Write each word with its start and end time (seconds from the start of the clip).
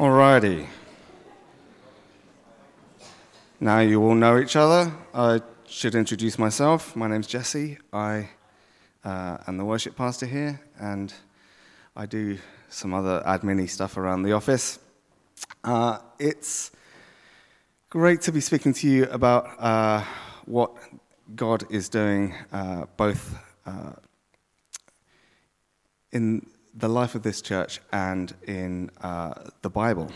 Alrighty. 0.00 0.66
Now 3.60 3.80
you 3.80 4.02
all 4.02 4.14
know 4.14 4.38
each 4.38 4.56
other. 4.56 4.90
I 5.12 5.42
should 5.66 5.94
introduce 5.94 6.38
myself. 6.38 6.96
My 6.96 7.06
name's 7.06 7.26
Jesse. 7.26 7.76
I 7.92 8.30
uh, 9.04 9.36
am 9.46 9.58
the 9.58 9.64
worship 9.66 9.96
pastor 9.96 10.24
here, 10.24 10.58
and 10.78 11.12
I 11.94 12.06
do 12.06 12.38
some 12.70 12.94
other 12.94 13.22
admin 13.26 13.68
stuff 13.68 13.98
around 13.98 14.22
the 14.22 14.32
office. 14.32 14.78
Uh, 15.62 15.98
it's 16.18 16.70
great 17.90 18.22
to 18.22 18.32
be 18.32 18.40
speaking 18.40 18.72
to 18.72 18.88
you 18.88 19.04
about 19.10 19.50
uh, 19.58 20.02
what 20.46 20.72
God 21.36 21.64
is 21.70 21.90
doing, 21.90 22.34
uh, 22.54 22.86
both 22.96 23.38
uh, 23.66 23.92
in 26.10 26.46
the 26.74 26.88
life 26.88 27.14
of 27.14 27.22
this 27.22 27.42
church 27.42 27.80
and 27.92 28.34
in 28.46 28.90
uh, 29.00 29.34
the 29.62 29.70
Bible. 29.70 30.10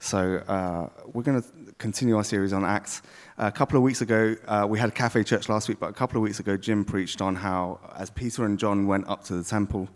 So 0.00 0.42
uh, 0.48 0.88
we're 1.06 1.22
going 1.22 1.42
to 1.42 1.48
continue 1.78 2.16
our 2.16 2.24
series 2.24 2.52
on 2.52 2.64
Acts. 2.64 3.02
A 3.38 3.52
couple 3.52 3.76
of 3.76 3.82
weeks 3.82 4.00
ago, 4.00 4.36
uh, 4.46 4.66
we 4.68 4.78
had 4.78 4.88
a 4.88 4.92
Cafe 4.92 5.22
Church 5.22 5.48
last 5.48 5.68
week, 5.68 5.78
but 5.78 5.90
a 5.90 5.92
couple 5.92 6.16
of 6.16 6.22
weeks 6.22 6.40
ago, 6.40 6.56
Jim 6.56 6.84
preached 6.84 7.20
on 7.20 7.36
how, 7.36 7.80
as 7.96 8.10
Peter 8.10 8.44
and 8.44 8.58
John 8.58 8.86
went 8.86 9.08
up 9.08 9.24
to 9.24 9.34
the 9.34 9.44
temple, 9.44 9.88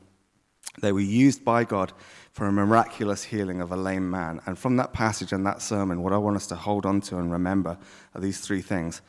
they 0.80 0.92
were 0.92 1.00
used 1.00 1.44
by 1.44 1.64
God 1.64 1.92
for 2.32 2.46
a 2.46 2.52
miraculous 2.52 3.24
healing 3.24 3.60
of 3.60 3.72
a 3.72 3.76
lame 3.76 4.08
man. 4.10 4.40
And 4.46 4.58
from 4.58 4.76
that 4.76 4.92
passage 4.92 5.32
and 5.32 5.46
that 5.46 5.62
sermon, 5.62 6.02
what 6.02 6.12
I 6.12 6.18
want 6.18 6.36
us 6.36 6.46
to 6.48 6.56
hold 6.56 6.86
on 6.86 7.00
to 7.02 7.18
and 7.18 7.32
remember 7.32 7.78
are 8.14 8.20
these 8.20 8.40
three 8.40 8.62
things. 8.62 9.00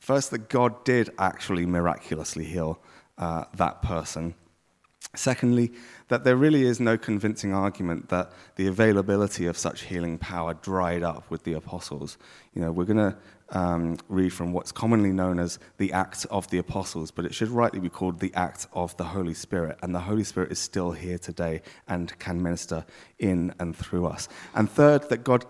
First, 0.00 0.32
that 0.32 0.48
God 0.48 0.84
did 0.84 1.10
actually 1.18 1.64
miraculously 1.64 2.44
heal 2.44 2.80
uh, 3.18 3.44
that 3.56 3.82
person. 3.82 4.34
Secondly, 5.14 5.70
that 6.08 6.24
there 6.24 6.36
really 6.36 6.62
is 6.62 6.80
no 6.80 6.96
convincing 6.96 7.52
argument 7.52 8.08
that 8.08 8.32
the 8.56 8.66
availability 8.66 9.44
of 9.44 9.58
such 9.58 9.82
healing 9.82 10.16
power 10.16 10.54
dried 10.54 11.02
up 11.02 11.30
with 11.30 11.42
the 11.44 11.52
apostles. 11.52 12.16
You 12.54 12.62
know, 12.62 12.72
we're 12.72 12.86
going 12.86 12.96
to 12.96 13.16
um, 13.50 13.98
read 14.08 14.32
from 14.32 14.54
what's 14.54 14.72
commonly 14.72 15.12
known 15.12 15.38
as 15.38 15.58
the 15.76 15.92
Act 15.92 16.24
of 16.30 16.48
the 16.48 16.56
Apostles, 16.56 17.10
but 17.10 17.26
it 17.26 17.34
should 17.34 17.50
rightly 17.50 17.78
be 17.78 17.90
called 17.90 18.20
the 18.20 18.32
Act 18.34 18.66
of 18.72 18.96
the 18.96 19.04
Holy 19.04 19.34
Spirit. 19.34 19.78
And 19.82 19.94
the 19.94 20.00
Holy 20.00 20.24
Spirit 20.24 20.50
is 20.50 20.58
still 20.58 20.92
here 20.92 21.18
today 21.18 21.60
and 21.88 22.18
can 22.18 22.42
minister 22.42 22.84
in 23.18 23.54
and 23.58 23.76
through 23.76 24.06
us. 24.06 24.30
And 24.54 24.70
third, 24.70 25.10
that 25.10 25.24
God, 25.24 25.44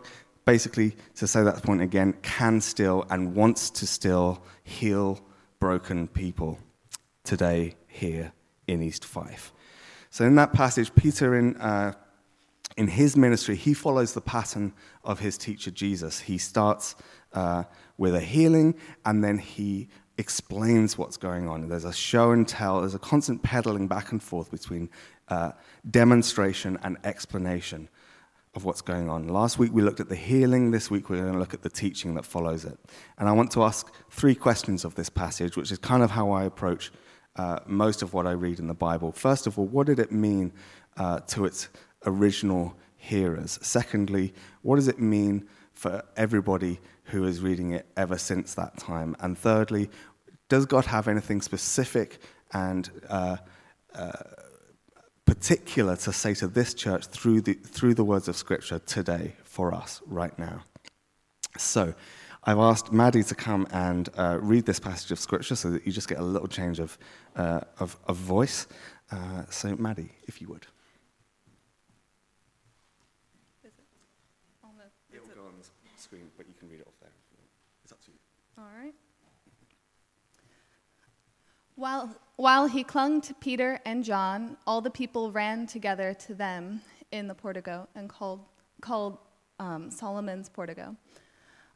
basically, 0.44 0.96
to 1.14 1.28
say 1.28 1.44
that 1.44 1.62
point 1.62 1.82
again, 1.82 2.14
can 2.22 2.60
still 2.60 3.06
and 3.10 3.36
wants 3.36 3.70
to 3.70 3.86
still 3.86 4.42
heal 4.64 5.20
broken 5.60 6.08
people 6.08 6.58
today, 7.22 7.76
here, 7.86 8.32
in 8.66 8.82
East 8.82 9.04
Fife. 9.04 9.52
So, 10.10 10.24
in 10.24 10.34
that 10.36 10.52
passage, 10.52 10.94
Peter, 10.94 11.34
in, 11.36 11.56
uh, 11.56 11.94
in 12.76 12.86
his 12.86 13.16
ministry, 13.16 13.56
he 13.56 13.74
follows 13.74 14.12
the 14.14 14.20
pattern 14.20 14.72
of 15.04 15.20
his 15.20 15.38
teacher 15.38 15.70
Jesus. 15.70 16.20
He 16.20 16.38
starts 16.38 16.94
uh, 17.32 17.64
with 17.98 18.14
a 18.14 18.20
healing 18.20 18.74
and 19.04 19.22
then 19.22 19.38
he 19.38 19.88
explains 20.18 20.98
what's 20.98 21.16
going 21.16 21.48
on. 21.48 21.68
There's 21.68 21.84
a 21.84 21.92
show 21.92 22.32
and 22.32 22.46
tell, 22.46 22.80
there's 22.80 22.94
a 22.94 22.98
constant 22.98 23.42
pedaling 23.42 23.88
back 23.88 24.12
and 24.12 24.22
forth 24.22 24.50
between 24.50 24.90
uh, 25.28 25.52
demonstration 25.90 26.78
and 26.82 26.98
explanation 27.04 27.88
of 28.54 28.64
what's 28.64 28.82
going 28.82 29.08
on. 29.08 29.28
Last 29.28 29.58
week 29.58 29.72
we 29.72 29.80
looked 29.80 30.00
at 30.00 30.10
the 30.10 30.16
healing, 30.16 30.70
this 30.70 30.90
week 30.90 31.08
we're 31.08 31.22
going 31.22 31.32
to 31.32 31.38
look 31.38 31.54
at 31.54 31.62
the 31.62 31.70
teaching 31.70 32.14
that 32.14 32.26
follows 32.26 32.64
it. 32.66 32.78
And 33.18 33.28
I 33.28 33.32
want 33.32 33.50
to 33.52 33.62
ask 33.62 33.90
three 34.10 34.34
questions 34.34 34.84
of 34.84 34.94
this 34.94 35.08
passage, 35.08 35.56
which 35.56 35.72
is 35.72 35.78
kind 35.78 36.02
of 36.02 36.10
how 36.10 36.30
I 36.30 36.44
approach 36.44 36.92
uh, 37.36 37.60
most 37.66 38.02
of 38.02 38.12
what 38.12 38.26
I 38.26 38.32
read 38.32 38.58
in 38.58 38.66
the 38.66 38.74
Bible. 38.74 39.12
First 39.12 39.46
of 39.46 39.58
all, 39.58 39.66
what 39.66 39.86
did 39.86 39.98
it 39.98 40.12
mean 40.12 40.52
uh, 40.96 41.20
to 41.20 41.44
its 41.44 41.68
original 42.06 42.74
hearers? 42.96 43.58
Secondly, 43.62 44.34
what 44.62 44.76
does 44.76 44.88
it 44.88 45.00
mean 45.00 45.48
for 45.72 46.04
everybody 46.16 46.80
who 47.04 47.24
is 47.24 47.40
reading 47.40 47.72
it 47.72 47.86
ever 47.96 48.18
since 48.18 48.54
that 48.54 48.76
time? 48.76 49.16
And 49.20 49.36
thirdly, 49.36 49.90
does 50.48 50.66
God 50.66 50.84
have 50.86 51.08
anything 51.08 51.40
specific 51.40 52.18
and 52.52 52.90
uh, 53.08 53.36
uh 53.94 54.12
particular 55.24 55.96
to 55.96 56.12
say 56.12 56.34
to 56.34 56.46
this 56.46 56.74
church 56.74 57.06
through 57.06 57.40
the, 57.40 57.54
through 57.54 57.94
the 57.94 58.04
words 58.04 58.28
of 58.28 58.36
Scripture 58.36 58.78
today 58.80 59.34
for 59.44 59.72
us 59.72 60.02
right 60.06 60.38
now? 60.38 60.62
So, 61.58 61.94
I've 62.44 62.58
asked 62.58 62.92
Maddie 62.92 63.22
to 63.22 63.34
come 63.36 63.68
and 63.70 64.08
uh, 64.16 64.38
read 64.40 64.66
this 64.66 64.80
passage 64.80 65.12
of 65.12 65.20
Scripture 65.20 65.54
so 65.54 65.70
that 65.70 65.86
you 65.86 65.92
just 65.92 66.08
get 66.08 66.18
a 66.18 66.24
little 66.24 66.48
change 66.48 66.80
of, 66.80 66.98
uh, 67.36 67.60
of, 67.78 67.96
of, 68.08 68.16
voice. 68.16 68.66
Uh, 69.12 69.44
so, 69.48 69.76
Maddie, 69.76 70.10
if 70.26 70.40
you 70.40 70.48
would. 70.48 70.66
Is 73.62 73.70
it 73.70 73.72
on 74.64 74.70
the, 74.76 75.16
it 75.16 75.22
will 75.22 75.34
go 75.36 75.42
on 75.42 75.52
the 75.56 75.68
screen, 75.96 76.30
but 76.36 76.48
you 76.48 76.54
can 76.58 76.68
read 76.68 76.80
it 76.80 76.86
off 76.88 76.94
there. 77.00 77.12
It's 77.84 77.92
up 77.92 78.02
to 78.06 78.10
you. 78.10 78.18
All 78.58 78.64
right. 78.76 78.94
While, 81.76 82.10
while 82.36 82.66
he 82.66 82.82
clung 82.82 83.20
to 83.22 83.34
Peter 83.34 83.80
and 83.84 84.02
John, 84.02 84.56
all 84.66 84.80
the 84.80 84.90
people 84.90 85.30
ran 85.30 85.68
together 85.68 86.12
to 86.26 86.34
them 86.34 86.80
in 87.12 87.28
the 87.28 87.34
portico 87.34 87.88
and 87.94 88.08
called, 88.08 88.40
called 88.80 89.18
um, 89.60 89.92
Solomon's 89.92 90.48
portico. 90.48 90.96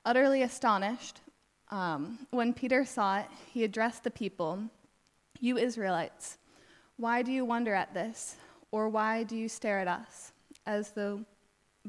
Utterly 0.07 0.43
astonished, 0.43 1.21
um, 1.73 2.29
when 2.31 2.55
Peter 2.55 2.85
saw 2.85 3.19
it, 3.19 3.27
he 3.53 3.65
addressed 3.65 4.05
the 4.05 4.11
people 4.11 4.63
You 5.41 5.59
Israelites, 5.59 6.39
why 6.97 7.23
do 7.23 7.33
you 7.33 7.45
wonder 7.45 7.75
at 7.75 7.93
this? 7.93 8.37
Or 8.71 8.89
why 8.89 9.25
do 9.25 9.37
you 9.37 9.49
stare 9.49 9.81
at 9.81 9.89
us, 9.89 10.31
as 10.65 10.93
though 10.93 11.25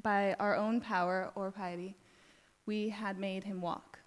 by 0.02 0.34
our 0.40 0.56
own 0.56 0.82
power 0.82 1.32
or 1.36 1.52
piety 1.52 1.96
we 2.66 2.90
had 2.90 3.20
made 3.20 3.44
him 3.44 3.62
walk? 3.62 4.00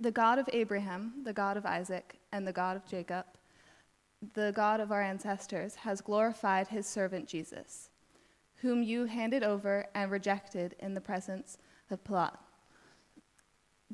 The 0.00 0.10
God 0.10 0.40
of 0.40 0.48
Abraham, 0.52 1.22
the 1.22 1.32
God 1.32 1.56
of 1.56 1.64
Isaac, 1.64 2.18
and 2.32 2.44
the 2.44 2.52
God 2.52 2.76
of 2.76 2.84
Jacob, 2.88 3.24
the 4.34 4.52
God 4.52 4.80
of 4.80 4.90
our 4.90 5.00
ancestors, 5.00 5.76
has 5.76 6.00
glorified 6.00 6.66
his 6.66 6.88
servant 6.88 7.28
Jesus, 7.28 7.90
whom 8.56 8.82
you 8.82 9.04
handed 9.04 9.44
over 9.44 9.86
and 9.94 10.10
rejected 10.10 10.74
in 10.80 10.94
the 10.94 11.00
presence 11.00 11.56
of 11.88 12.02
Pilate 12.02 12.32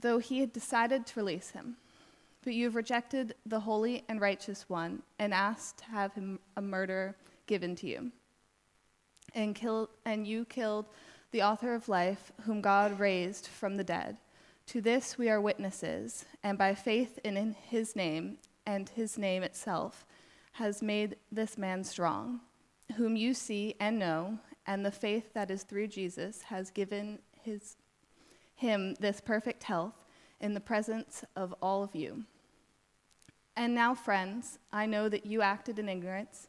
though 0.01 0.19
he 0.19 0.41
had 0.41 0.53
decided 0.53 1.07
to 1.07 1.21
release 1.21 1.51
him. 1.51 1.77
But 2.43 2.55
you 2.55 2.65
have 2.65 2.75
rejected 2.75 3.35
the 3.45 3.61
holy 3.61 4.05
and 4.09 4.21
righteous 4.21 4.69
one 4.69 5.03
and 5.19 5.35
asked 5.35 5.79
to 5.79 5.85
have 5.87 6.15
him 6.15 6.39
a 6.57 6.63
murderer 6.63 7.17
given 7.47 7.77
to 7.77 7.87
you. 7.87 8.13
And, 9.35 9.55
killed, 9.55 9.89
and 10.05 10.27
you 10.27 10.45
killed 10.47 10.87
the 11.31 11.43
author 11.43 11.75
of 11.75 11.89
life, 11.89 12.33
whom 12.43 12.61
God 12.61 12.99
raised 12.99 13.47
from 13.47 13.77
the 13.77 13.85
dead. 13.85 14.17
To 14.69 14.81
this 14.81 15.19
we 15.19 15.29
are 15.29 15.41
witnesses, 15.41 16.25
and 16.43 16.57
by 16.57 16.75
faith 16.75 17.19
in 17.25 17.55
his 17.69 17.95
name 17.95 18.39
and 18.67 18.89
his 18.89 19.19
name 19.19 19.43
itself 19.43 20.07
has 20.53 20.83
made 20.83 21.17
this 21.31 21.57
man 21.59 21.85
strong, 21.85 22.41
whom 22.97 23.17
you 23.17 23.35
see 23.35 23.75
and 23.81 23.99
know, 23.99 24.39
and 24.67 24.85
the 24.85 24.91
faith 24.91 25.33
that 25.35 25.51
is 25.51 25.63
through 25.63 25.89
Jesus 25.89 26.43
has 26.43 26.71
given 26.71 27.19
his 27.43 27.77
him 28.61 28.95
this 29.01 29.21
perfect 29.21 29.65
health 29.65 30.05
in 30.39 30.55
the 30.55 30.61
presence 30.61 31.25
of 31.35 31.55
all 31.63 31.83
of 31.83 31.95
you. 31.95 32.25
And 33.57 33.75
now, 33.75 33.95
friends, 33.95 34.59
I 34.73 34.87
know 34.87 35.09
that 35.09 35.27
you 35.27 35.43
acted 35.43 35.79
in 35.79 35.89
ignorance, 35.89 36.49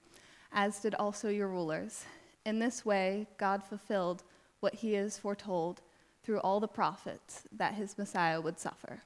as 0.52 0.80
did 0.82 0.94
also 0.96 1.30
your 1.30 1.48
rulers. 1.48 2.06
In 2.46 2.60
this 2.60 2.86
way, 2.86 3.28
God 3.38 3.64
fulfilled 3.64 4.24
what 4.60 4.76
he 4.76 4.94
has 4.94 5.18
foretold 5.18 5.82
through 6.24 6.40
all 6.40 6.60
the 6.60 6.68
prophets 6.68 7.44
that 7.52 7.76
his 7.76 7.98
Messiah 7.98 8.42
would 8.42 8.60
suffer. 8.60 9.02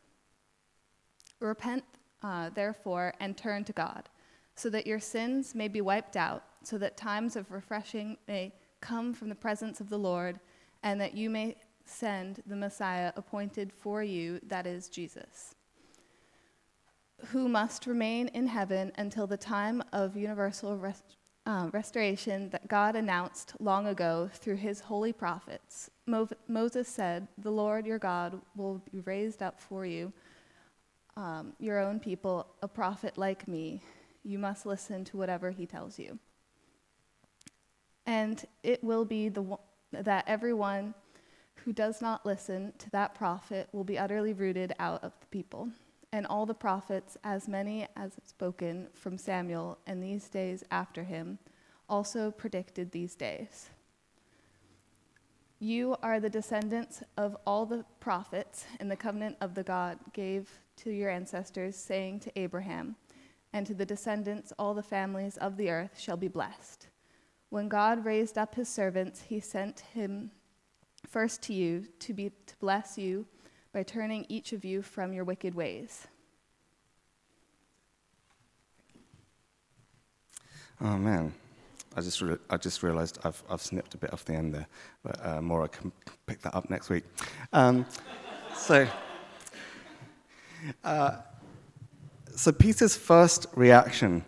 Repent, 1.40 1.84
uh, 2.24 2.50
therefore, 2.50 3.14
and 3.20 3.38
turn 3.38 3.64
to 3.66 3.74
God, 3.74 4.10
so 4.56 4.70
that 4.70 4.88
your 4.88 5.00
sins 5.00 5.54
may 5.54 5.68
be 5.68 5.82
wiped 5.82 6.18
out, 6.18 6.44
so 6.64 6.78
that 6.80 6.98
times 6.98 7.36
of 7.36 7.52
refreshing 7.52 8.18
may 8.28 8.52
come 8.82 9.14
from 9.14 9.30
the 9.30 9.36
presence 9.36 9.80
of 9.80 9.90
the 9.90 10.00
Lord, 10.00 10.40
and 10.84 11.00
that 11.00 11.16
you 11.16 11.30
may 11.30 11.56
send 11.86 12.42
the 12.46 12.56
Messiah 12.56 13.14
appointed 13.16 13.72
for 13.72 14.04
you, 14.04 14.40
that 14.48 14.66
is 14.66 14.90
Jesus, 14.90 15.56
who 17.28 17.48
must 17.48 17.88
remain 17.88 18.28
in 18.30 18.48
heaven 18.48 18.92
until 18.98 19.28
the 19.28 19.38
time 19.38 19.84
of 19.94 20.18
universal 20.18 20.78
rest, 20.78 21.18
uh, 21.46 21.70
restoration 21.72 22.50
that 22.50 22.68
God 22.68 22.96
announced 22.96 23.54
long 23.60 23.88
ago 23.88 24.30
through 24.34 24.58
his 24.58 24.82
holy 24.82 25.14
prophets. 25.14 25.90
Mo- 26.08 26.30
Moses 26.48 26.88
said, 26.88 27.28
The 27.38 27.52
Lord 27.52 27.86
your 27.86 28.00
God 28.00 28.42
will 28.56 28.82
be 28.92 29.00
raised 29.02 29.42
up 29.42 29.62
for 29.62 29.86
you, 29.86 30.12
um, 31.16 31.54
your 31.60 31.80
own 31.80 32.00
people, 32.00 32.48
a 32.62 32.68
prophet 32.68 33.18
like 33.18 33.48
me. 33.48 33.82
You 34.24 34.40
must 34.40 34.66
listen 34.66 35.06
to 35.06 35.18
whatever 35.18 35.52
he 35.52 35.66
tells 35.66 36.00
you. 36.00 36.18
And 38.08 38.44
it 38.64 38.84
will 38.84 39.06
be 39.06 39.30
the, 39.30 39.58
that 39.92 40.26
everyone 40.28 40.94
who 41.66 41.74
does 41.74 42.00
not 42.00 42.26
listen 42.28 42.72
to 42.78 42.92
that 42.92 43.16
prophet 43.16 43.68
will 43.72 43.84
be 43.84 43.98
utterly 43.98 44.34
rooted 44.34 44.72
out 44.78 45.04
of 45.04 45.12
the 45.20 45.26
people. 45.28 45.68
And 46.14 46.28
all 46.28 46.46
the 46.46 46.54
prophets, 46.54 47.18
as 47.24 47.48
many 47.48 47.88
as 47.96 48.14
have 48.14 48.28
spoken 48.28 48.88
from 48.94 49.18
Samuel 49.18 49.80
and 49.88 50.02
these 50.02 50.30
days 50.30 50.64
after 50.70 51.04
him, 51.04 51.40
also 51.90 52.30
predicted 52.30 52.92
these 52.92 53.16
days. 53.16 53.72
You 55.58 55.96
are 56.04 56.20
the 56.20 56.30
descendants 56.30 57.02
of 57.18 57.36
all 57.48 57.66
the 57.66 57.84
prophets 58.00 58.66
in 58.80 58.88
the 58.88 58.96
covenant 58.96 59.38
of 59.42 59.56
the 59.56 59.64
God 59.64 59.98
gave 60.14 60.60
to 60.78 60.92
your 60.92 61.10
ancestors, 61.10 61.76
saying 61.76 62.20
to 62.22 62.40
Abraham, 62.40 62.96
And 63.54 63.66
to 63.66 63.74
the 63.74 63.86
descendants 63.86 64.54
all 64.60 64.76
the 64.76 64.84
families 64.84 65.38
of 65.38 65.58
the 65.58 65.72
earth 65.72 66.00
shall 66.00 66.18
be 66.18 66.28
blessed. 66.28 66.90
When 67.50 67.70
God 67.70 68.06
raised 68.06 68.38
up 68.38 68.54
his 68.54 68.70
servants, 68.70 69.24
he 69.24 69.40
sent 69.40 69.80
him 69.80 70.30
first 71.16 71.42
to 71.42 71.54
you 71.54 71.86
to, 71.98 72.14
be, 72.14 72.30
to 72.46 72.58
bless 72.60 72.98
you 72.98 73.26
by 73.72 73.82
turning 73.82 74.26
each 74.28 74.52
of 74.52 74.66
you 74.66 74.82
from 74.82 75.14
your 75.14 75.24
wicked 75.24 75.56
ways. 75.56 76.08
Oh 80.82 80.98
man, 80.98 81.34
I 81.96 82.02
just 82.02 82.22
re- 82.22 82.36
I 82.50 82.58
just 82.58 82.84
realised 82.84 83.20
I've 83.24 83.42
I've 83.50 83.62
snipped 83.62 83.94
a 83.94 83.98
bit 83.98 84.12
off 84.12 84.26
the 84.26 84.34
end 84.34 84.54
there, 84.54 84.68
but 85.04 85.26
uh, 85.26 85.42
Maura 85.42 85.70
can 85.70 85.90
pick 86.28 86.42
that 86.42 86.54
up 86.54 86.70
next 86.70 86.90
week. 86.90 87.06
Um, 87.54 87.86
so, 88.58 88.86
uh, 90.84 91.12
so 92.36 92.52
Peter's 92.52 92.98
first 92.98 93.48
reaction 93.56 94.22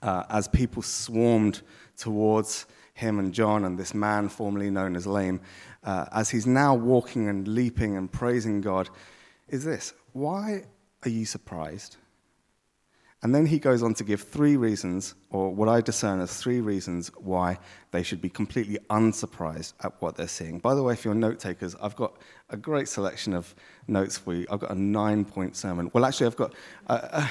uh, 0.00 0.24
as 0.30 0.48
people 0.48 0.80
swarmed 0.80 1.60
towards 1.98 2.64
him 3.02 3.18
and 3.18 3.34
John 3.34 3.64
and 3.66 3.78
this 3.78 3.92
man 3.92 4.30
formerly 4.30 4.70
known 4.70 4.96
as 4.96 5.06
lame, 5.06 5.40
uh, 5.84 6.06
as 6.12 6.30
he's 6.30 6.46
now 6.46 6.74
walking 6.74 7.28
and 7.28 7.46
leaping 7.46 7.96
and 7.96 8.10
praising 8.10 8.62
God, 8.62 8.88
is 9.48 9.64
this: 9.64 9.92
Why 10.12 10.64
are 11.04 11.10
you 11.10 11.26
surprised? 11.26 11.96
And 13.24 13.32
then 13.32 13.46
he 13.46 13.60
goes 13.60 13.84
on 13.84 13.94
to 13.94 14.04
give 14.04 14.22
three 14.22 14.56
reasons, 14.56 15.14
or 15.30 15.54
what 15.54 15.68
I 15.68 15.80
discern 15.80 16.20
as 16.20 16.36
three 16.36 16.60
reasons 16.60 17.08
why 17.18 17.58
they 17.92 18.02
should 18.02 18.20
be 18.20 18.28
completely 18.28 18.78
unsurprised 18.90 19.74
at 19.84 19.92
what 20.00 20.16
they're 20.16 20.26
seeing. 20.26 20.58
By 20.58 20.74
the 20.74 20.82
way, 20.82 20.92
if 20.94 21.04
you're 21.04 21.14
note 21.14 21.38
takers, 21.38 21.76
I've 21.80 21.94
got 21.94 22.16
a 22.50 22.56
great 22.56 22.88
selection 22.88 23.32
of 23.32 23.54
notes 23.86 24.18
for 24.18 24.34
you. 24.34 24.44
I've 24.50 24.58
got 24.58 24.72
a 24.72 24.78
nine 24.78 25.24
point 25.24 25.54
sermon. 25.54 25.90
Well, 25.92 26.04
actually, 26.04 26.26
I've 26.26 26.36
got. 26.36 26.54
Uh, 26.88 27.08
uh, 27.12 27.28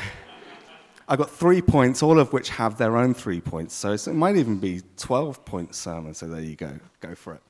I've 1.12 1.18
got 1.18 1.30
three 1.30 1.62
points, 1.62 2.02
all 2.02 2.20
of 2.20 2.32
which 2.32 2.48
have 2.52 2.78
their 2.78 2.96
own 2.96 3.14
three 3.14 3.42
points. 3.42 3.76
So 3.76 3.92
it 3.92 4.08
might 4.08 4.38
even 4.38 4.58
be 4.60 4.82
12 4.96 5.44
point 5.44 5.76
sermon. 5.76 6.14
So 6.14 6.26
there 6.30 6.40
you 6.40 6.56
go. 6.56 6.72
Go 7.02 7.16
for 7.16 7.34
it. 7.34 7.42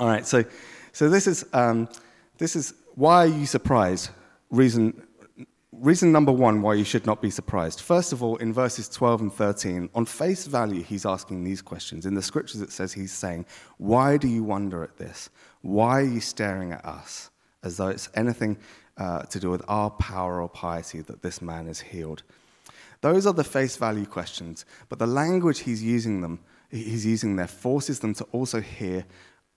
All 0.00 0.08
right. 0.08 0.26
So, 0.26 0.44
so 0.90 1.08
this, 1.08 1.28
is, 1.28 1.46
um, 1.52 1.88
this 2.36 2.56
is 2.56 2.74
why 2.96 3.18
are 3.18 3.26
you 3.28 3.46
surprised? 3.46 4.10
Reason 4.50 5.00
reason 5.72 6.12
number 6.12 6.32
one 6.32 6.62
why 6.62 6.74
you 6.74 6.84
should 6.84 7.06
not 7.06 7.22
be 7.22 7.30
surprised. 7.30 7.80
First 7.80 8.12
of 8.12 8.22
all, 8.22 8.36
in 8.36 8.52
verses 8.52 8.88
12 8.88 9.20
and 9.22 9.32
13, 9.32 9.90
on 9.94 10.04
face 10.04 10.46
value, 10.46 10.82
he's 10.82 11.04
asking 11.04 11.44
these 11.44 11.62
questions. 11.62 12.06
In 12.06 12.14
the 12.14 12.22
scriptures, 12.22 12.60
it 12.60 12.72
says 12.72 12.92
he's 12.92 13.12
saying, 13.12 13.46
Why 13.78 14.16
do 14.16 14.26
you 14.26 14.42
wonder 14.42 14.82
at 14.82 14.96
this? 14.96 15.30
Why 15.62 16.00
are 16.00 16.04
you 16.04 16.20
staring 16.20 16.72
at 16.72 16.84
us? 16.84 17.30
As 17.62 17.76
though 17.76 17.88
it's 17.88 18.08
anything 18.14 18.58
uh, 18.96 19.22
to 19.22 19.38
do 19.40 19.50
with 19.50 19.62
our 19.68 19.90
power 19.90 20.40
or 20.40 20.48
piety 20.48 21.00
that 21.02 21.22
this 21.22 21.40
man 21.40 21.68
is 21.68 21.80
healed. 21.80 22.24
Those 23.04 23.26
are 23.26 23.34
the 23.34 23.44
face 23.44 23.76
value 23.76 24.06
questions, 24.06 24.64
but 24.88 24.98
the 24.98 25.06
language 25.06 25.58
he's 25.58 25.82
using 25.82 26.22
them, 26.22 26.40
he's 26.70 27.04
using 27.04 27.36
there 27.36 27.46
forces 27.46 28.00
them 28.00 28.14
to 28.14 28.24
also 28.32 28.62
hear 28.62 29.04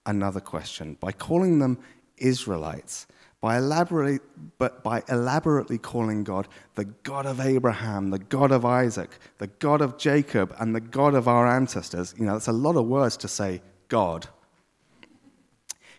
another 0.06 0.42
question 0.42 0.98
by 1.00 1.14
calling 1.14 1.60
them 1.60 1.78
Israelites 2.18 3.08
by 3.40 3.56
elaborately, 3.56 4.20
but 4.58 4.84
by 4.84 5.02
elaborately 5.08 5.78
calling 5.78 6.26
God 6.26 6.50
the 6.76 6.84
God 6.84 7.26
of 7.26 7.40
Abraham, 7.40 8.10
the 8.10 8.20
God 8.20 8.52
of 8.52 8.66
Isaac, 8.66 9.18
the 9.38 9.48
God 9.48 9.80
of 9.80 9.98
Jacob, 9.98 10.54
and 10.60 10.76
the 10.76 10.82
God 10.82 11.16
of 11.16 11.30
our 11.30 11.48
ancestors. 11.48 12.14
You 12.18 12.26
know, 12.26 12.34
that's 12.34 12.50
a 12.50 12.52
lot 12.52 12.76
of 12.76 12.86
words 12.86 13.16
to 13.16 13.30
say 13.30 13.62
God. 13.88 14.28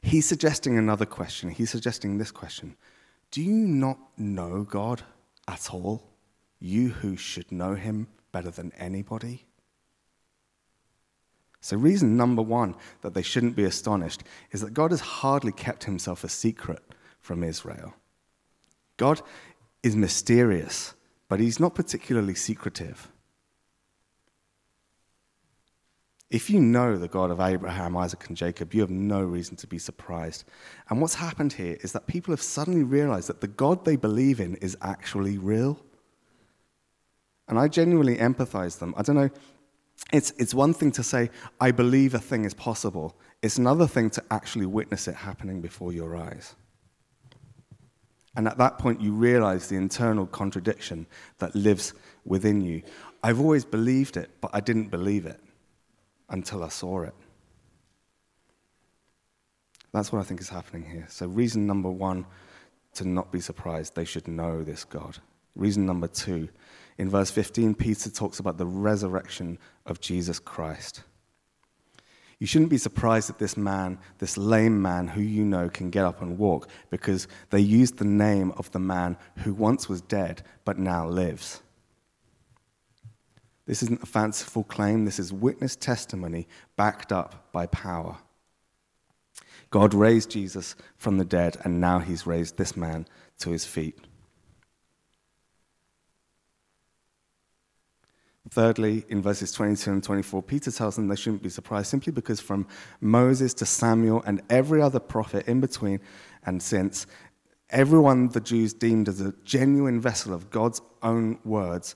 He's 0.02 0.28
suggesting 0.28 0.76
another 0.76 1.06
question. 1.06 1.48
He's 1.48 1.70
suggesting 1.70 2.18
this 2.18 2.30
question 2.30 2.76
Do 3.30 3.40
you 3.40 3.54
not 3.54 3.96
know 4.18 4.64
God 4.64 5.02
at 5.46 5.72
all? 5.72 6.07
You 6.60 6.88
who 6.88 7.16
should 7.16 7.52
know 7.52 7.74
him 7.74 8.08
better 8.32 8.50
than 8.50 8.72
anybody? 8.72 9.46
So, 11.60 11.76
reason 11.76 12.16
number 12.16 12.42
one 12.42 12.74
that 13.02 13.14
they 13.14 13.22
shouldn't 13.22 13.56
be 13.56 13.64
astonished 13.64 14.22
is 14.52 14.60
that 14.60 14.74
God 14.74 14.90
has 14.90 15.00
hardly 15.00 15.52
kept 15.52 15.84
himself 15.84 16.24
a 16.24 16.28
secret 16.28 16.82
from 17.20 17.42
Israel. 17.42 17.94
God 18.96 19.22
is 19.82 19.96
mysterious, 19.96 20.94
but 21.28 21.40
he's 21.40 21.60
not 21.60 21.74
particularly 21.74 22.34
secretive. 22.34 23.08
If 26.30 26.50
you 26.50 26.60
know 26.60 26.98
the 26.98 27.08
God 27.08 27.30
of 27.30 27.40
Abraham, 27.40 27.96
Isaac, 27.96 28.28
and 28.28 28.36
Jacob, 28.36 28.74
you 28.74 28.82
have 28.82 28.90
no 28.90 29.22
reason 29.22 29.56
to 29.56 29.66
be 29.66 29.78
surprised. 29.78 30.44
And 30.90 31.00
what's 31.00 31.14
happened 31.14 31.54
here 31.54 31.78
is 31.80 31.92
that 31.92 32.06
people 32.06 32.32
have 32.32 32.42
suddenly 32.42 32.82
realized 32.82 33.28
that 33.28 33.40
the 33.40 33.48
God 33.48 33.84
they 33.84 33.96
believe 33.96 34.38
in 34.38 34.56
is 34.56 34.76
actually 34.82 35.38
real. 35.38 35.80
And 37.48 37.58
I 37.58 37.68
genuinely 37.68 38.16
empathize 38.16 38.78
them. 38.78 38.94
I 38.96 39.02
don't 39.02 39.16
know, 39.16 39.30
it's, 40.12 40.32
it's 40.38 40.54
one 40.54 40.72
thing 40.74 40.92
to 40.92 41.02
say, 41.02 41.30
I 41.60 41.70
believe 41.70 42.14
a 42.14 42.18
thing 42.18 42.44
is 42.44 42.54
possible, 42.54 43.16
it's 43.42 43.58
another 43.58 43.86
thing 43.86 44.10
to 44.10 44.24
actually 44.30 44.66
witness 44.66 45.08
it 45.08 45.14
happening 45.14 45.60
before 45.60 45.92
your 45.92 46.16
eyes. 46.16 46.54
And 48.36 48.46
at 48.46 48.58
that 48.58 48.78
point, 48.78 49.00
you 49.00 49.12
realize 49.12 49.68
the 49.68 49.76
internal 49.76 50.26
contradiction 50.26 51.06
that 51.38 51.54
lives 51.54 51.94
within 52.24 52.60
you. 52.60 52.82
I've 53.22 53.40
always 53.40 53.64
believed 53.64 54.16
it, 54.16 54.30
but 54.40 54.50
I 54.54 54.60
didn't 54.60 54.90
believe 54.90 55.26
it 55.26 55.40
until 56.28 56.62
I 56.62 56.68
saw 56.68 57.02
it. 57.02 57.14
That's 59.92 60.12
what 60.12 60.20
I 60.20 60.22
think 60.22 60.40
is 60.40 60.48
happening 60.48 60.88
here. 60.88 61.06
So, 61.08 61.26
reason 61.26 61.66
number 61.66 61.90
one 61.90 62.26
to 62.94 63.08
not 63.08 63.32
be 63.32 63.40
surprised, 63.40 63.94
they 63.94 64.04
should 64.04 64.28
know 64.28 64.62
this 64.62 64.84
God. 64.84 65.18
Reason 65.56 65.84
number 65.84 66.06
two, 66.06 66.48
in 66.98 67.08
verse 67.08 67.30
15, 67.30 67.74
Peter 67.74 68.10
talks 68.10 68.40
about 68.40 68.58
the 68.58 68.66
resurrection 68.66 69.58
of 69.86 70.00
Jesus 70.00 70.40
Christ. 70.40 71.02
You 72.40 72.46
shouldn't 72.46 72.70
be 72.70 72.78
surprised 72.78 73.28
that 73.28 73.38
this 73.38 73.56
man, 73.56 73.98
this 74.18 74.36
lame 74.36 74.80
man 74.80 75.08
who 75.08 75.20
you 75.20 75.44
know 75.44 75.68
can 75.68 75.90
get 75.90 76.04
up 76.04 76.22
and 76.22 76.38
walk, 76.38 76.68
because 76.90 77.26
they 77.50 77.60
used 77.60 77.98
the 77.98 78.04
name 78.04 78.52
of 78.56 78.70
the 78.72 78.78
man 78.78 79.16
who 79.38 79.54
once 79.54 79.88
was 79.88 80.00
dead 80.00 80.42
but 80.64 80.78
now 80.78 81.08
lives. 81.08 81.62
This 83.66 83.82
isn't 83.82 84.02
a 84.02 84.06
fanciful 84.06 84.64
claim, 84.64 85.04
this 85.04 85.18
is 85.18 85.32
witness 85.32 85.76
testimony 85.76 86.48
backed 86.76 87.12
up 87.12 87.52
by 87.52 87.66
power. 87.66 88.18
God 89.70 89.92
raised 89.92 90.30
Jesus 90.30 90.74
from 90.96 91.18
the 91.18 91.24
dead, 91.24 91.58
and 91.62 91.80
now 91.80 91.98
he's 91.98 92.26
raised 92.26 92.56
this 92.56 92.76
man 92.76 93.06
to 93.40 93.50
his 93.50 93.66
feet. 93.66 94.07
Thirdly, 98.50 99.04
in 99.08 99.20
verses 99.20 99.52
22 99.52 99.90
and 99.90 100.02
24, 100.02 100.42
Peter 100.42 100.70
tells 100.70 100.96
them 100.96 101.08
they 101.08 101.16
shouldn't 101.16 101.42
be 101.42 101.48
surprised 101.48 101.88
simply 101.88 102.12
because 102.12 102.40
from 102.40 102.66
Moses 103.00 103.52
to 103.54 103.66
Samuel 103.66 104.22
and 104.26 104.42
every 104.48 104.80
other 104.80 105.00
prophet 105.00 105.46
in 105.46 105.60
between 105.60 106.00
and 106.46 106.62
since, 106.62 107.06
everyone 107.70 108.28
the 108.28 108.40
Jews 108.40 108.72
deemed 108.72 109.08
as 109.08 109.20
a 109.20 109.34
genuine 109.44 110.00
vessel 110.00 110.32
of 110.32 110.50
God's 110.50 110.80
own 111.02 111.38
words, 111.44 111.94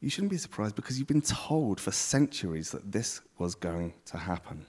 you 0.00 0.10
shouldn't 0.10 0.30
be 0.30 0.36
surprised 0.36 0.76
because 0.76 0.98
you've 0.98 1.08
been 1.08 1.22
told 1.22 1.80
for 1.80 1.90
centuries 1.90 2.70
that 2.70 2.92
this 2.92 3.22
was 3.38 3.54
going 3.54 3.94
to 4.06 4.18
happen. 4.18 4.66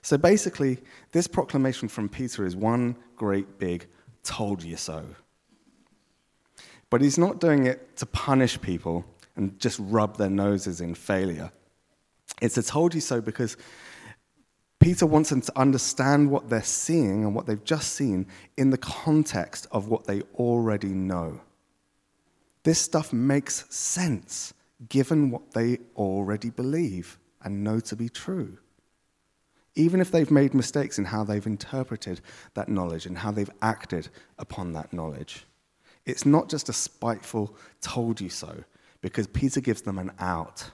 So 0.00 0.16
basically, 0.16 0.78
this 1.12 1.26
proclamation 1.26 1.88
from 1.88 2.08
Peter 2.08 2.46
is 2.46 2.56
one 2.56 2.96
great 3.16 3.58
big 3.58 3.88
told 4.22 4.62
you 4.62 4.76
so. 4.76 5.04
But 6.90 7.02
he's 7.02 7.18
not 7.18 7.40
doing 7.40 7.66
it 7.66 7.96
to 7.98 8.06
punish 8.06 8.60
people 8.60 9.04
and 9.36 9.58
just 9.60 9.78
rub 9.80 10.16
their 10.16 10.30
noses 10.30 10.80
in 10.80 10.94
failure. 10.94 11.52
It's 12.40 12.56
a 12.56 12.62
told 12.62 12.94
you 12.94 13.00
so 13.00 13.20
because 13.20 13.56
Peter 14.80 15.06
wants 15.06 15.30
them 15.30 15.40
to 15.40 15.58
understand 15.58 16.30
what 16.30 16.48
they're 16.48 16.62
seeing 16.62 17.24
and 17.24 17.34
what 17.34 17.46
they've 17.46 17.64
just 17.64 17.94
seen 17.94 18.26
in 18.56 18.70
the 18.70 18.78
context 18.78 19.66
of 19.72 19.88
what 19.88 20.06
they 20.06 20.22
already 20.34 20.88
know. 20.88 21.40
This 22.62 22.78
stuff 22.78 23.12
makes 23.12 23.64
sense 23.74 24.54
given 24.88 25.30
what 25.30 25.52
they 25.52 25.78
already 25.96 26.50
believe 26.50 27.18
and 27.42 27.64
know 27.64 27.80
to 27.80 27.96
be 27.96 28.08
true. 28.08 28.58
Even 29.74 30.00
if 30.00 30.10
they've 30.10 30.30
made 30.30 30.54
mistakes 30.54 30.98
in 30.98 31.04
how 31.06 31.24
they've 31.24 31.46
interpreted 31.46 32.20
that 32.54 32.68
knowledge 32.68 33.06
and 33.06 33.18
how 33.18 33.30
they've 33.30 33.50
acted 33.62 34.08
upon 34.38 34.72
that 34.72 34.92
knowledge. 34.92 35.44
It's 36.08 36.24
not 36.24 36.48
just 36.48 36.70
a 36.70 36.72
spiteful 36.72 37.54
told 37.82 38.18
you 38.18 38.30
so, 38.30 38.64
because 39.02 39.26
Peter 39.26 39.60
gives 39.60 39.82
them 39.82 39.98
an 39.98 40.10
out. 40.18 40.70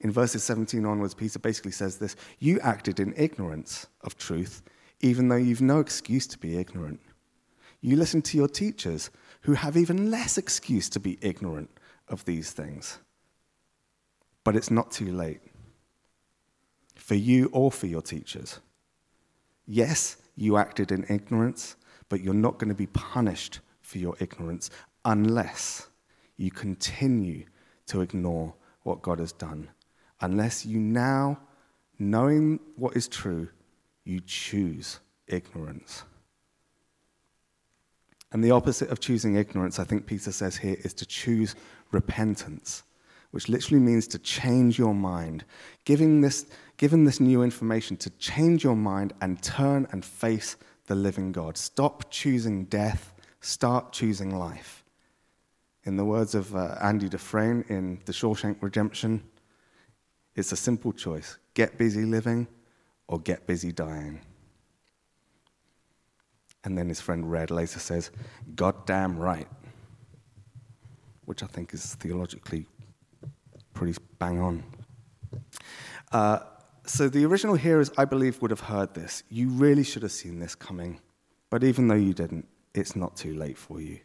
In 0.00 0.10
verses 0.10 0.44
17 0.44 0.84
onwards, 0.84 1.14
Peter 1.14 1.38
basically 1.38 1.72
says 1.72 1.96
this 1.96 2.14
You 2.38 2.60
acted 2.60 3.00
in 3.00 3.14
ignorance 3.16 3.86
of 4.02 4.18
truth, 4.18 4.62
even 5.00 5.28
though 5.28 5.36
you've 5.36 5.62
no 5.62 5.80
excuse 5.80 6.26
to 6.26 6.38
be 6.38 6.58
ignorant. 6.58 7.00
You 7.80 7.96
listen 7.96 8.20
to 8.20 8.36
your 8.36 8.48
teachers, 8.48 9.08
who 9.42 9.54
have 9.54 9.78
even 9.78 10.10
less 10.10 10.36
excuse 10.36 10.90
to 10.90 11.00
be 11.00 11.18
ignorant 11.22 11.70
of 12.08 12.26
these 12.26 12.52
things. 12.52 12.98
But 14.44 14.56
it's 14.56 14.70
not 14.70 14.90
too 14.90 15.10
late. 15.10 15.40
for 16.96 17.14
you 17.14 17.48
or 17.52 17.72
for 17.72 17.86
your 17.86 18.02
teachers. 18.02 18.60
Yes, 19.66 20.18
you 20.36 20.58
acted 20.58 20.92
in 20.92 21.06
ignorance, 21.08 21.76
but 22.10 22.20
you're 22.20 22.34
not 22.34 22.58
going 22.58 22.68
to 22.68 22.74
be 22.74 22.86
punished 22.86 23.60
for 23.90 23.98
your 23.98 24.16
ignorance 24.20 24.70
unless 25.04 25.88
you 26.36 26.50
continue 26.50 27.44
to 27.86 28.00
ignore 28.00 28.54
what 28.84 29.02
God 29.02 29.18
has 29.18 29.32
done. 29.32 29.68
Unless 30.20 30.64
you 30.64 30.78
now, 30.78 31.40
knowing 31.98 32.60
what 32.76 32.96
is 32.96 33.08
true, 33.08 33.48
you 34.04 34.20
choose 34.20 35.00
ignorance. 35.26 36.04
And 38.32 38.44
the 38.44 38.52
opposite 38.52 38.90
of 38.90 39.00
choosing 39.00 39.34
ignorance, 39.34 39.80
I 39.80 39.84
think 39.84 40.06
Peter 40.06 40.30
says 40.30 40.56
here, 40.56 40.76
is 40.84 40.94
to 40.94 41.06
choose 41.06 41.56
repentance, 41.90 42.84
which 43.32 43.48
literally 43.48 43.80
means 43.80 44.06
to 44.08 44.18
change 44.20 44.78
your 44.78 44.94
mind. 44.94 45.44
Giving 45.84 46.20
this, 46.20 46.46
given 46.76 47.04
this 47.04 47.18
new 47.18 47.42
information, 47.42 47.96
to 47.98 48.10
change 48.10 48.62
your 48.62 48.76
mind 48.76 49.14
and 49.20 49.42
turn 49.42 49.88
and 49.90 50.04
face 50.04 50.56
the 50.86 50.94
living 50.94 51.32
God. 51.32 51.56
Stop 51.56 52.10
choosing 52.10 52.64
death, 52.66 53.12
start 53.40 53.92
choosing 53.92 54.36
life. 54.36 54.84
In 55.84 55.96
the 55.96 56.04
words 56.04 56.34
of 56.34 56.54
uh, 56.54 56.76
Andy 56.82 57.08
Dufresne 57.08 57.64
in 57.68 58.00
The 58.04 58.12
Shawshank 58.12 58.56
Redemption, 58.60 59.22
it's 60.34 60.52
a 60.52 60.56
simple 60.56 60.92
choice 60.92 61.38
get 61.54 61.76
busy 61.78 62.04
living 62.04 62.46
or 63.08 63.18
get 63.18 63.46
busy 63.46 63.72
dying. 63.72 64.20
And 66.64 66.76
then 66.76 66.88
his 66.88 67.00
friend 67.00 67.30
Red 67.30 67.50
later 67.50 67.78
says, 67.78 68.10
God 68.54 68.86
damn 68.86 69.18
right. 69.18 69.48
Which 71.24 71.42
I 71.42 71.46
think 71.46 71.72
is 71.72 71.94
theologically 71.94 72.66
pretty 73.72 73.98
bang 74.18 74.40
on. 74.40 74.62
Uh, 76.12 76.40
so 76.84 77.08
the 77.08 77.24
original 77.24 77.54
hearers, 77.54 77.90
I 77.96 78.04
believe, 78.04 78.42
would 78.42 78.50
have 78.50 78.60
heard 78.60 78.94
this. 78.94 79.22
You 79.30 79.48
really 79.48 79.84
should 79.84 80.02
have 80.02 80.12
seen 80.12 80.38
this 80.38 80.54
coming. 80.54 81.00
But 81.48 81.64
even 81.64 81.88
though 81.88 81.94
you 81.94 82.12
didn't, 82.12 82.46
it's 82.74 82.94
not 82.94 83.16
too 83.16 83.34
late 83.34 83.58
for 83.58 83.80
you. 83.80 84.00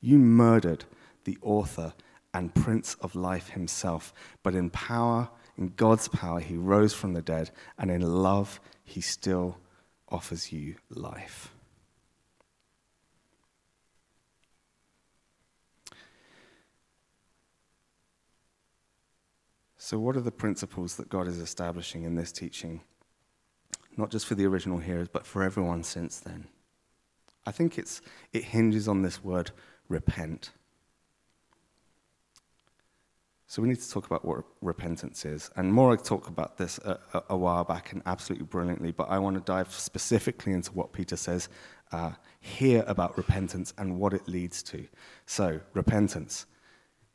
You 0.00 0.18
murdered 0.18 0.84
the 1.24 1.38
author 1.42 1.92
and 2.34 2.54
prince 2.54 2.94
of 3.00 3.14
life 3.14 3.50
himself, 3.50 4.12
but 4.42 4.54
in 4.54 4.70
power, 4.70 5.28
in 5.56 5.72
God's 5.76 6.08
power, 6.08 6.40
he 6.40 6.56
rose 6.56 6.94
from 6.94 7.14
the 7.14 7.22
dead, 7.22 7.50
and 7.78 7.90
in 7.90 8.02
love, 8.02 8.60
he 8.84 9.00
still 9.00 9.58
offers 10.08 10.52
you 10.52 10.76
life. 10.90 11.52
So, 19.76 19.98
what 19.98 20.16
are 20.16 20.20
the 20.20 20.30
principles 20.30 20.96
that 20.96 21.08
God 21.08 21.26
is 21.26 21.38
establishing 21.38 22.04
in 22.04 22.14
this 22.14 22.30
teaching? 22.30 22.82
Not 23.96 24.10
just 24.10 24.26
for 24.26 24.34
the 24.34 24.46
original 24.46 24.78
hearers, 24.78 25.08
but 25.08 25.24
for 25.26 25.42
everyone 25.42 25.82
since 25.82 26.20
then. 26.20 26.46
I 27.48 27.50
think 27.50 27.78
it's, 27.78 28.02
it 28.34 28.44
hinges 28.44 28.88
on 28.88 29.00
this 29.00 29.24
word 29.24 29.52
repent. 29.88 30.50
So 33.46 33.62
we 33.62 33.68
need 33.68 33.80
to 33.80 33.90
talk 33.90 34.04
about 34.04 34.22
what 34.22 34.44
repentance 34.60 35.24
is. 35.24 35.50
And 35.56 35.72
Morag 35.72 36.02
talked 36.02 36.28
about 36.28 36.58
this 36.58 36.76
a, 36.84 37.00
a, 37.14 37.22
a, 37.30 37.36
while 37.38 37.64
back 37.64 37.92
and 37.92 38.02
absolutely 38.04 38.44
brilliantly, 38.44 38.92
but 38.92 39.08
I 39.08 39.18
want 39.18 39.36
to 39.36 39.40
dive 39.40 39.72
specifically 39.72 40.52
into 40.52 40.72
what 40.72 40.92
Peter 40.92 41.16
says 41.16 41.48
uh, 41.90 42.10
here 42.40 42.84
about 42.86 43.16
repentance 43.16 43.72
and 43.78 43.98
what 43.98 44.12
it 44.12 44.28
leads 44.28 44.62
to. 44.64 44.86
So, 45.24 45.58
repentance 45.72 46.44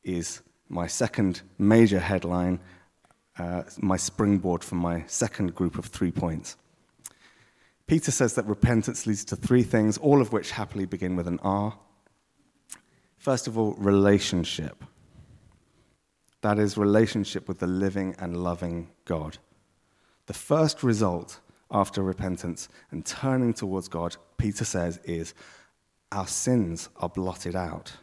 is 0.04 0.42
my 0.68 0.88
second 0.88 1.44
major 1.60 2.00
headline, 2.00 2.60
uh, 3.38 3.62
my 3.78 3.98
springboard 3.98 4.64
for 4.64 4.76
my 4.76 5.04
second 5.06 5.54
group 5.54 5.78
of 5.78 5.86
three 5.86 6.12
points. 6.12 6.58
Peter 7.88 8.12
says 8.12 8.36
that 8.36 8.46
repentance 8.46 9.06
leads 9.06 9.26
to 9.26 9.36
three 9.36 9.64
things, 9.64 9.98
all 9.98 10.22
of 10.22 10.32
which 10.32 10.52
happily 10.52 10.86
begin 10.86 11.16
with 11.16 11.28
an 11.28 11.40
R. 11.44 11.78
First 13.18 13.48
of 13.48 13.58
all, 13.58 13.74
relationship. 13.74 14.84
That 16.42 16.60
is, 16.60 16.78
relationship 16.78 17.48
with 17.48 17.60
the 17.60 17.68
living 17.68 18.16
and 18.20 18.44
loving 18.44 18.90
God. 19.06 19.38
The 20.26 20.34
first 20.34 20.84
result 20.84 21.40
after 21.72 22.04
repentance 22.04 22.70
and 22.92 23.06
turning 23.06 23.54
towards 23.54 23.88
God, 23.88 24.16
Peter 24.38 24.66
says, 24.66 25.00
is 25.04 25.34
our 26.12 26.28
sins 26.28 26.90
are 26.98 27.10
blotted 27.10 27.56
out. 27.56 27.94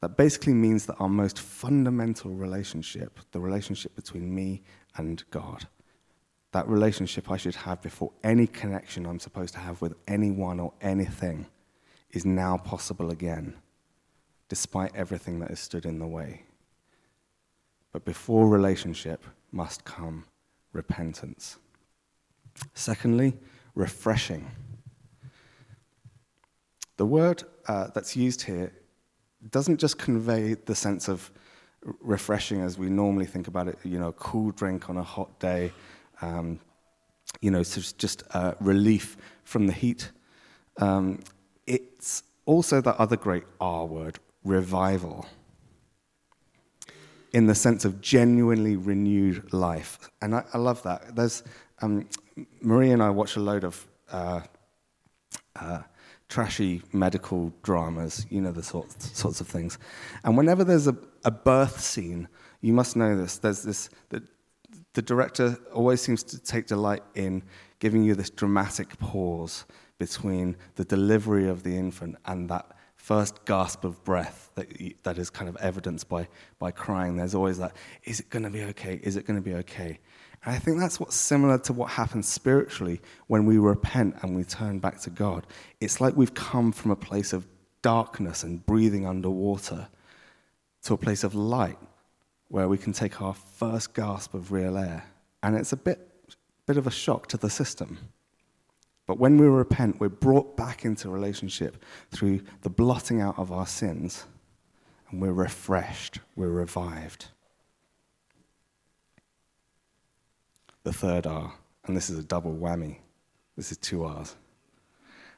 That 0.00 0.16
basically 0.16 0.54
means 0.54 0.86
that 0.86 0.96
our 1.00 1.08
most 1.08 1.40
fundamental 1.40 2.32
relationship, 2.32 3.18
the 3.32 3.40
relationship 3.40 3.96
between 3.96 4.32
me 4.32 4.62
and 4.96 5.24
God, 5.30 5.66
that 6.52 6.66
relationship 6.68 7.30
I 7.30 7.36
should 7.36 7.54
have 7.54 7.82
before 7.82 8.12
any 8.24 8.46
connection 8.46 9.06
I'm 9.06 9.18
supposed 9.18 9.54
to 9.54 9.60
have 9.60 9.82
with 9.82 9.94
anyone 10.06 10.60
or 10.60 10.72
anything, 10.80 11.46
is 12.10 12.24
now 12.24 12.56
possible 12.56 13.10
again 13.10 13.54
despite 14.48 14.90
everything 14.94 15.40
that 15.40 15.50
has 15.50 15.60
stood 15.60 15.84
in 15.84 15.98
the 15.98 16.06
way. 16.06 16.42
But 17.92 18.04
before 18.04 18.48
relationship 18.48 19.24
must 19.52 19.84
come 19.84 20.24
repentance. 20.72 21.58
Secondly, 22.74 23.36
refreshing. 23.74 24.50
The 26.96 27.06
word 27.06 27.44
uh, 27.66 27.88
that's 27.94 28.16
used 28.16 28.42
here 28.42 28.72
doesn't 29.50 29.78
just 29.78 29.98
convey 29.98 30.54
the 30.54 30.74
sense 30.74 31.08
of 31.08 31.30
refreshing 32.00 32.60
as 32.60 32.76
we 32.76 32.88
normally 32.88 33.26
think 33.26 33.46
about 33.46 33.68
it, 33.68 33.78
you 33.84 33.98
know, 33.98 34.08
a 34.08 34.12
cool 34.14 34.50
drink 34.50 34.90
on 34.90 34.96
a 34.96 35.02
hot 35.02 35.38
day, 35.38 35.72
um, 36.20 36.60
you 37.40 37.50
know, 37.50 37.62
so 37.62 37.80
just 37.98 38.22
uh, 38.32 38.54
relief 38.60 39.16
from 39.44 39.66
the 39.66 39.72
heat. 39.72 40.10
Um, 40.78 41.20
it's 41.66 42.22
also 42.46 42.80
that 42.80 42.96
other 42.96 43.16
great 43.16 43.44
R 43.60 43.86
word, 43.86 44.18
revival 44.44 45.26
in 47.32 47.46
the 47.46 47.54
sense 47.54 47.84
of 47.84 48.00
genuinely 48.00 48.76
renewed 48.76 49.52
life. 49.52 50.10
And 50.22 50.34
I, 50.34 50.44
I 50.54 50.58
love 50.58 50.82
that. 50.84 51.14
There's, 51.14 51.42
um, 51.82 52.08
Marie 52.62 52.90
and 52.90 53.02
I 53.02 53.10
watch 53.10 53.36
a 53.36 53.40
load 53.40 53.64
of 53.64 53.86
uh, 54.10 54.40
uh, 55.56 55.82
trashy 56.28 56.82
medical 56.92 57.52
dramas, 57.62 58.26
you 58.30 58.40
know, 58.40 58.52
the 58.52 58.62
sorts, 58.62 59.16
sorts 59.18 59.40
of 59.40 59.46
things. 59.46 59.78
And 60.24 60.36
whenever 60.36 60.64
there's 60.64 60.86
a, 60.86 60.96
a 61.24 61.30
birth 61.30 61.80
scene, 61.80 62.28
you 62.60 62.72
must 62.72 62.96
know 62.96 63.16
this, 63.16 63.38
there's 63.38 63.62
this, 63.62 63.90
the, 64.08 64.22
the 64.98 65.02
director 65.02 65.56
always 65.72 66.00
seems 66.00 66.24
to 66.24 66.40
take 66.40 66.66
delight 66.66 67.04
in 67.14 67.40
giving 67.78 68.02
you 68.02 68.16
this 68.16 68.30
dramatic 68.30 68.98
pause 68.98 69.64
between 69.96 70.56
the 70.74 70.84
delivery 70.84 71.48
of 71.48 71.62
the 71.62 71.76
infant 71.76 72.16
and 72.26 72.50
that 72.50 72.66
first 72.96 73.44
gasp 73.44 73.84
of 73.84 74.02
breath 74.02 74.50
that, 74.56 74.66
that 75.04 75.16
is 75.16 75.30
kind 75.30 75.48
of 75.48 75.56
evidenced 75.58 76.08
by, 76.08 76.26
by 76.58 76.72
crying. 76.72 77.14
There's 77.14 77.36
always 77.36 77.58
that, 77.58 77.76
is 78.02 78.18
it 78.18 78.28
going 78.28 78.42
to 78.42 78.50
be 78.50 78.64
okay? 78.64 78.98
Is 79.04 79.14
it 79.14 79.24
going 79.24 79.40
to 79.40 79.50
be 79.50 79.54
okay? 79.58 80.00
And 80.44 80.52
I 80.56 80.58
think 80.58 80.80
that's 80.80 80.98
what's 80.98 81.14
similar 81.14 81.58
to 81.58 81.72
what 81.72 81.90
happens 81.90 82.26
spiritually 82.26 83.00
when 83.28 83.46
we 83.46 83.58
repent 83.58 84.16
and 84.22 84.34
we 84.34 84.42
turn 84.42 84.80
back 84.80 84.98
to 85.02 85.10
God. 85.10 85.46
It's 85.80 86.00
like 86.00 86.16
we've 86.16 86.34
come 86.34 86.72
from 86.72 86.90
a 86.90 86.96
place 86.96 87.32
of 87.32 87.46
darkness 87.82 88.42
and 88.42 88.66
breathing 88.66 89.06
underwater 89.06 89.86
to 90.82 90.94
a 90.94 90.98
place 90.98 91.22
of 91.22 91.36
light 91.36 91.78
where 92.48 92.68
we 92.68 92.78
can 92.78 92.92
take 92.92 93.20
our 93.20 93.34
first 93.34 93.94
gasp 93.94 94.34
of 94.34 94.52
real 94.52 94.76
air. 94.76 95.04
And 95.42 95.56
it's 95.56 95.72
a 95.72 95.76
bit, 95.76 96.10
bit 96.66 96.76
of 96.76 96.86
a 96.86 96.90
shock 96.90 97.28
to 97.28 97.36
the 97.36 97.50
system. 97.50 97.98
But 99.06 99.18
when 99.18 99.38
we 99.38 99.46
repent, 99.46 100.00
we're 100.00 100.08
brought 100.08 100.56
back 100.56 100.84
into 100.84 101.08
relationship 101.08 101.82
through 102.10 102.42
the 102.62 102.70
blotting 102.70 103.20
out 103.22 103.38
of 103.38 103.50
our 103.50 103.66
sins, 103.66 104.24
and 105.10 105.22
we're 105.22 105.32
refreshed, 105.32 106.18
we're 106.36 106.50
revived. 106.50 107.26
The 110.82 110.92
third 110.92 111.26
R, 111.26 111.54
and 111.86 111.96
this 111.96 112.10
is 112.10 112.18
a 112.18 112.22
double 112.22 112.54
whammy, 112.54 112.98
this 113.56 113.72
is 113.72 113.78
two 113.78 114.04
R's 114.04 114.36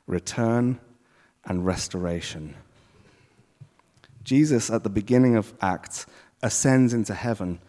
return 0.06 0.80
and 1.44 1.64
restoration. 1.64 2.56
Jesus, 4.24 4.68
at 4.70 4.82
the 4.82 4.90
beginning 4.90 5.36
of 5.36 5.54
Acts, 5.62 6.06
ascends 6.42 6.94
into 6.94 7.14
heaven 7.14 7.60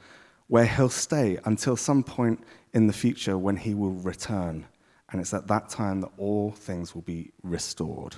where 0.47 0.65
he'll 0.65 0.89
stay 0.89 1.39
until 1.45 1.75
some 1.75 2.03
point 2.03 2.43
in 2.73 2.87
the 2.87 2.93
future 2.93 3.37
when 3.37 3.57
he 3.57 3.73
will 3.73 3.93
return 3.93 4.65
and 5.11 5.19
it's 5.19 5.33
at 5.33 5.47
that 5.47 5.69
time 5.69 6.01
that 6.01 6.11
all 6.17 6.51
things 6.51 6.95
will 6.95 7.01
be 7.01 7.31
restored 7.43 8.15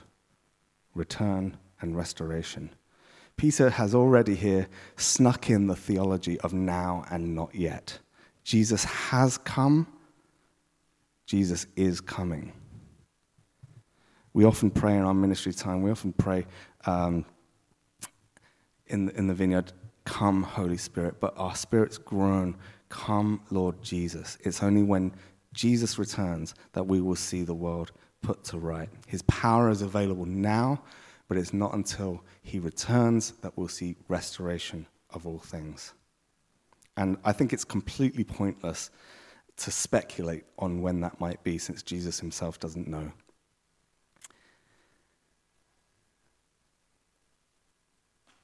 return 0.95 1.57
and 1.81 1.98
restoration. 1.98 2.69
Peter 3.36 3.72
has 3.72 3.95
already 3.95 4.36
here 4.36 4.67
snuck 4.95 5.50
in 5.50 5.65
the 5.67 5.75
theology 5.75 6.39
of 6.41 6.53
now 6.53 7.03
and 7.10 7.33
not 7.36 7.53
yet. 7.55 7.98
Jesus 8.43 8.83
has 8.83 9.38
come, 9.39 9.88
Jesus 11.25 11.65
is 11.75 12.00
coming. 12.00 12.53
We 14.33 14.45
often 14.45 14.69
pray 14.69 14.95
in 14.98 15.03
our 15.03 15.13
ministry 15.13 15.53
time, 15.53 15.81
we 15.81 15.91
often 15.91 16.13
pray 16.13 16.45
um, 16.86 17.25
in, 18.88 19.10
in 19.12 19.27
the 19.27 19.33
vineyard, 19.33 19.72
Come, 20.05 20.43
Holy 20.43 20.77
Spirit, 20.77 21.19
but 21.19 21.33
our 21.38 21.55
spirits 21.55 21.98
groan, 21.98 22.55
Come, 22.89 23.41
Lord 23.50 23.81
Jesus. 23.81 24.38
It's 24.41 24.62
only 24.62 24.83
when 24.83 25.13
Jesus 25.53 25.98
returns 25.98 26.53
that 26.74 26.86
we 26.86 27.01
will 27.01 27.15
see 27.15 27.43
the 27.43 27.53
world 27.53 27.91
put 28.22 28.43
to 28.45 28.57
right. 28.57 28.89
His 29.07 29.22
power 29.24 29.69
is 29.69 29.81
available 29.81 30.25
now, 30.25 30.81
but 31.27 31.38
it's 31.38 31.53
not 31.53 31.74
until 31.74 32.24
he 32.41 32.60
returns 32.60 33.31
that 33.41 33.57
we'll 33.57 33.67
see 33.67 33.95
restoration 34.07 34.86
of 35.12 35.25
all 35.25 35.39
things. 35.39 35.93
And 36.98 37.17
I 37.24 37.31
think 37.31 37.53
it's 37.53 37.63
completely 37.63 38.24
pointless 38.24 38.91
to 39.57 39.72
speculate 39.72 40.43
on 40.57 40.81
when 40.81 41.01
that 41.01 41.19
might 41.19 41.43
be, 41.43 41.57
since 41.57 41.83
Jesus 41.83 42.19
himself 42.19 42.60
doesn't 42.60 42.88
know. 42.88 43.12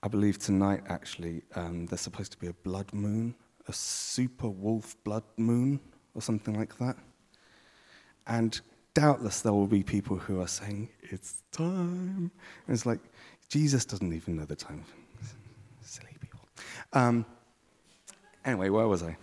I 0.02 0.08
believe 0.08 0.40
tonight, 0.40 0.82
actually, 0.88 1.44
um, 1.56 1.86
there's 1.88 2.02
supposed 2.02 2.32
to 2.32 2.38
be 2.38 2.48
a 2.48 2.54
blood 2.54 2.94
moon, 2.94 3.36
a 3.68 3.74
super 3.74 4.48
wolf 4.48 4.96
blood 5.04 5.24
moon, 5.38 5.80
or 6.16 6.22
something 6.22 6.58
like 6.58 6.78
that. 6.78 6.96
And 8.26 8.60
doubtless 8.94 9.42
there 9.42 9.52
will 9.52 9.68
be 9.68 9.84
people 9.84 10.18
who 10.18 10.40
are 10.42 10.48
saying, 10.48 10.90
It's 11.02 11.44
time. 11.52 12.32
And 12.68 12.76
it's 12.76 12.86
like, 12.86 13.00
Jesus 13.50 13.84
doesn't 13.84 14.14
even 14.14 14.38
know 14.38 14.46
the 14.46 14.56
time. 14.56 14.86
Silly 15.82 16.16
people. 16.22 16.40
Um, 16.94 17.26
anyway, 18.46 18.70
where 18.70 18.88
was 18.88 19.04
I? 19.04 19.18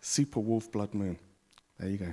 Super 0.00 0.40
wolf 0.40 0.70
blood 0.70 0.92
moon. 0.92 1.18
There 1.78 1.88
you 1.88 1.98
go. 1.98 2.12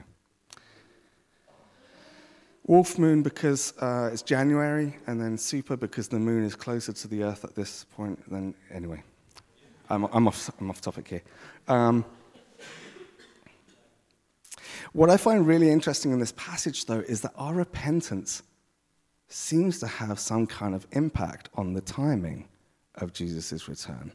Wolf 2.67 2.99
moon 2.99 3.23
because 3.23 3.73
uh, 3.79 4.09
it's 4.11 4.21
January, 4.21 4.97
and 5.07 5.19
then 5.19 5.37
super 5.37 5.77
because 5.77 6.09
the 6.09 6.19
moon 6.19 6.43
is 6.43 6.53
closer 6.53 6.91
to 6.91 7.07
the 7.07 7.23
earth 7.23 7.45
at 7.45 7.55
this 7.55 7.85
point 7.95 8.29
than. 8.29 8.53
Anyway, 8.71 9.01
I'm, 9.89 10.03
I'm, 10.05 10.27
off, 10.27 10.51
I'm 10.59 10.69
off 10.69 10.81
topic 10.81 11.07
here. 11.07 11.23
Um, 11.69 12.03
what 14.91 15.09
I 15.09 15.15
find 15.15 15.47
really 15.47 15.69
interesting 15.69 16.11
in 16.11 16.19
this 16.19 16.33
passage, 16.33 16.85
though, 16.85 16.99
is 16.99 17.21
that 17.21 17.31
our 17.37 17.53
repentance 17.53 18.43
seems 19.29 19.79
to 19.79 19.87
have 19.87 20.19
some 20.19 20.45
kind 20.45 20.75
of 20.75 20.85
impact 20.91 21.49
on 21.55 21.73
the 21.73 21.81
timing 21.81 22.47
of 22.95 23.13
Jesus' 23.13 23.67
return. 23.67 24.11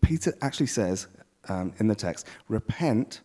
Peter 0.00 0.34
actually 0.42 0.66
says 0.66 1.08
um, 1.48 1.72
in 1.78 1.88
the 1.88 1.94
text, 1.94 2.26
repent, 2.48 3.20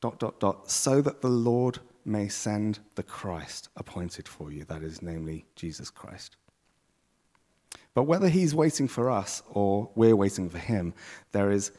dot, 0.00 0.18
dot, 0.18 0.38
dot, 0.40 0.70
so 0.70 1.02
that 1.02 1.20
the 1.20 1.28
Lord 1.28 1.80
may 2.04 2.28
send 2.28 2.80
the 2.94 3.02
Christ 3.02 3.68
appointed 3.76 4.26
for 4.26 4.52
you, 4.52 4.64
that 4.64 4.82
is, 4.82 5.02
namely, 5.02 5.46
Jesus 5.56 5.90
Christ. 5.90 6.36
But 7.94 8.04
whether 8.04 8.28
he's 8.28 8.54
waiting 8.54 8.88
for 8.88 9.10
us 9.10 9.42
or 9.50 9.90
we're 9.94 10.16
waiting 10.16 10.48
for 10.48 10.58
him, 10.58 10.94
there 11.32 11.50
is 11.50 11.72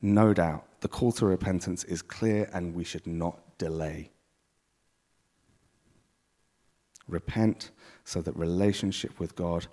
no 0.00 0.32
doubt 0.32 0.66
the 0.80 0.88
call 0.88 1.12
to 1.12 1.26
repentance 1.26 1.84
is 1.84 2.02
clear 2.02 2.48
and 2.52 2.74
we 2.74 2.84
should 2.84 3.06
not 3.06 3.58
delay. 3.58 4.10
Repent 7.08 7.70
so 8.04 8.20
that 8.22 8.36
relationship 8.36 9.18
with 9.18 9.34
God 9.34 9.66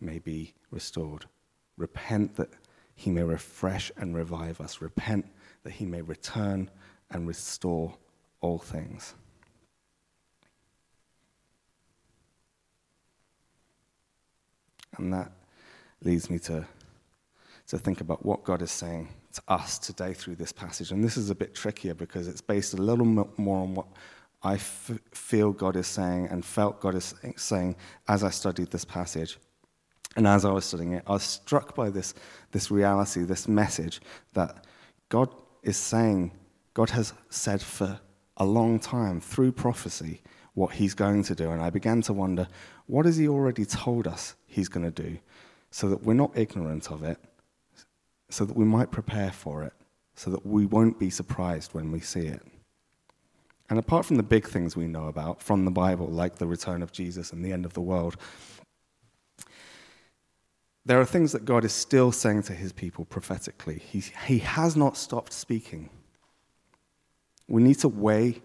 may 0.00 0.18
be 0.18 0.54
restored. 0.70 1.26
Repent 1.76 2.36
that 2.36 2.50
he 2.94 3.10
may 3.10 3.22
refresh 3.22 3.90
and 3.96 4.14
revive 4.14 4.60
us. 4.60 4.80
Repent 4.80 5.26
that 5.62 5.72
he 5.72 5.86
may 5.86 6.02
return 6.02 6.70
and 7.10 7.26
restore 7.26 7.96
all 8.44 8.58
things. 8.58 9.14
And 14.98 15.14
that 15.14 15.32
leads 16.02 16.28
me 16.28 16.38
to, 16.40 16.66
to 17.68 17.78
think 17.78 18.02
about 18.02 18.24
what 18.24 18.44
God 18.44 18.60
is 18.60 18.70
saying 18.70 19.08
to 19.32 19.42
us 19.48 19.78
today 19.78 20.12
through 20.12 20.36
this 20.36 20.52
passage. 20.52 20.92
And 20.92 21.02
this 21.02 21.16
is 21.16 21.30
a 21.30 21.34
bit 21.34 21.54
trickier 21.54 21.94
because 21.94 22.28
it's 22.28 22.42
based 22.42 22.74
a 22.74 22.76
little 22.76 23.06
more 23.06 23.62
on 23.62 23.74
what 23.74 23.86
I 24.42 24.56
f- 24.56 25.00
feel 25.12 25.50
God 25.50 25.74
is 25.74 25.86
saying 25.86 26.28
and 26.30 26.44
felt 26.44 26.82
God 26.82 26.94
is 26.94 27.14
saying 27.36 27.76
as 28.08 28.22
I 28.22 28.28
studied 28.28 28.70
this 28.70 28.84
passage. 28.84 29.38
And 30.16 30.26
as 30.26 30.44
I 30.44 30.52
was 30.52 30.66
studying 30.66 30.92
it, 30.92 31.02
I 31.06 31.12
was 31.12 31.22
struck 31.22 31.74
by 31.74 31.88
this, 31.88 32.12
this 32.52 32.70
reality, 32.70 33.22
this 33.22 33.48
message 33.48 34.02
that 34.34 34.66
God 35.08 35.34
is 35.62 35.78
saying, 35.78 36.32
God 36.74 36.90
has 36.90 37.14
said 37.30 37.62
for 37.62 38.00
a 38.36 38.44
long 38.44 38.78
time 38.78 39.20
through 39.20 39.52
prophecy 39.52 40.22
what 40.54 40.74
he's 40.74 40.94
going 40.94 41.22
to 41.24 41.34
do. 41.34 41.50
And 41.50 41.60
I 41.60 41.70
began 41.70 42.00
to 42.02 42.12
wonder, 42.12 42.48
what 42.86 43.06
has 43.06 43.16
he 43.16 43.28
already 43.28 43.64
told 43.64 44.06
us 44.06 44.34
he's 44.46 44.68
going 44.68 44.90
to 44.90 45.02
do 45.02 45.18
so 45.70 45.88
that 45.88 46.04
we're 46.04 46.14
not 46.14 46.36
ignorant 46.36 46.90
of 46.90 47.02
it, 47.02 47.18
so 48.30 48.44
that 48.44 48.56
we 48.56 48.64
might 48.64 48.90
prepare 48.90 49.32
for 49.32 49.64
it, 49.64 49.72
so 50.14 50.30
that 50.30 50.46
we 50.46 50.66
won't 50.66 50.98
be 50.98 51.10
surprised 51.10 51.74
when 51.74 51.90
we 51.90 52.00
see 52.00 52.26
it? 52.26 52.42
And 53.70 53.78
apart 53.78 54.04
from 54.04 54.16
the 54.16 54.22
big 54.22 54.46
things 54.46 54.76
we 54.76 54.86
know 54.86 55.08
about 55.08 55.42
from 55.42 55.64
the 55.64 55.70
Bible, 55.70 56.06
like 56.06 56.36
the 56.36 56.46
return 56.46 56.82
of 56.82 56.92
Jesus 56.92 57.32
and 57.32 57.44
the 57.44 57.52
end 57.52 57.64
of 57.64 57.72
the 57.72 57.80
world, 57.80 58.16
there 60.86 61.00
are 61.00 61.06
things 61.06 61.32
that 61.32 61.46
God 61.46 61.64
is 61.64 61.72
still 61.72 62.12
saying 62.12 62.42
to 62.44 62.52
his 62.52 62.72
people 62.72 63.06
prophetically. 63.06 63.78
He, 63.78 64.04
he 64.26 64.38
has 64.40 64.76
not 64.76 64.96
stopped 64.96 65.32
speaking. 65.32 65.88
We 67.48 67.62
need 67.62 67.78
to 67.80 67.88
weigh 67.88 68.42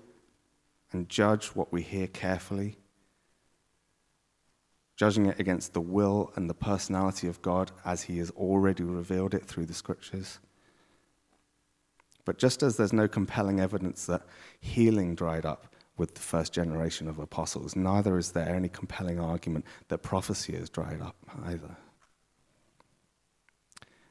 and 0.91 1.07
judge 1.07 1.47
what 1.47 1.71
we 1.71 1.81
hear 1.81 2.07
carefully, 2.07 2.77
judging 4.95 5.27
it 5.27 5.39
against 5.39 5.73
the 5.73 5.81
will 5.81 6.31
and 6.35 6.49
the 6.49 6.53
personality 6.53 7.27
of 7.27 7.41
God 7.41 7.71
as 7.85 8.03
he 8.03 8.17
has 8.17 8.31
already 8.31 8.83
revealed 8.83 9.33
it 9.33 9.45
through 9.45 9.67
the 9.67 9.73
scriptures. 9.73 10.39
But 12.25 12.37
just 12.37 12.61
as 12.61 12.77
there's 12.77 12.93
no 12.93 13.07
compelling 13.07 13.59
evidence 13.59 14.05
that 14.07 14.23
healing 14.59 15.15
dried 15.15 15.45
up 15.45 15.73
with 15.97 16.15
the 16.15 16.21
first 16.21 16.53
generation 16.53 17.07
of 17.07 17.19
apostles, 17.19 17.75
neither 17.75 18.17
is 18.17 18.31
there 18.31 18.55
any 18.55 18.69
compelling 18.69 19.19
argument 19.19 19.65
that 19.87 19.99
prophecy 19.99 20.55
has 20.55 20.69
dried 20.69 21.01
up 21.01 21.15
either. 21.45 21.75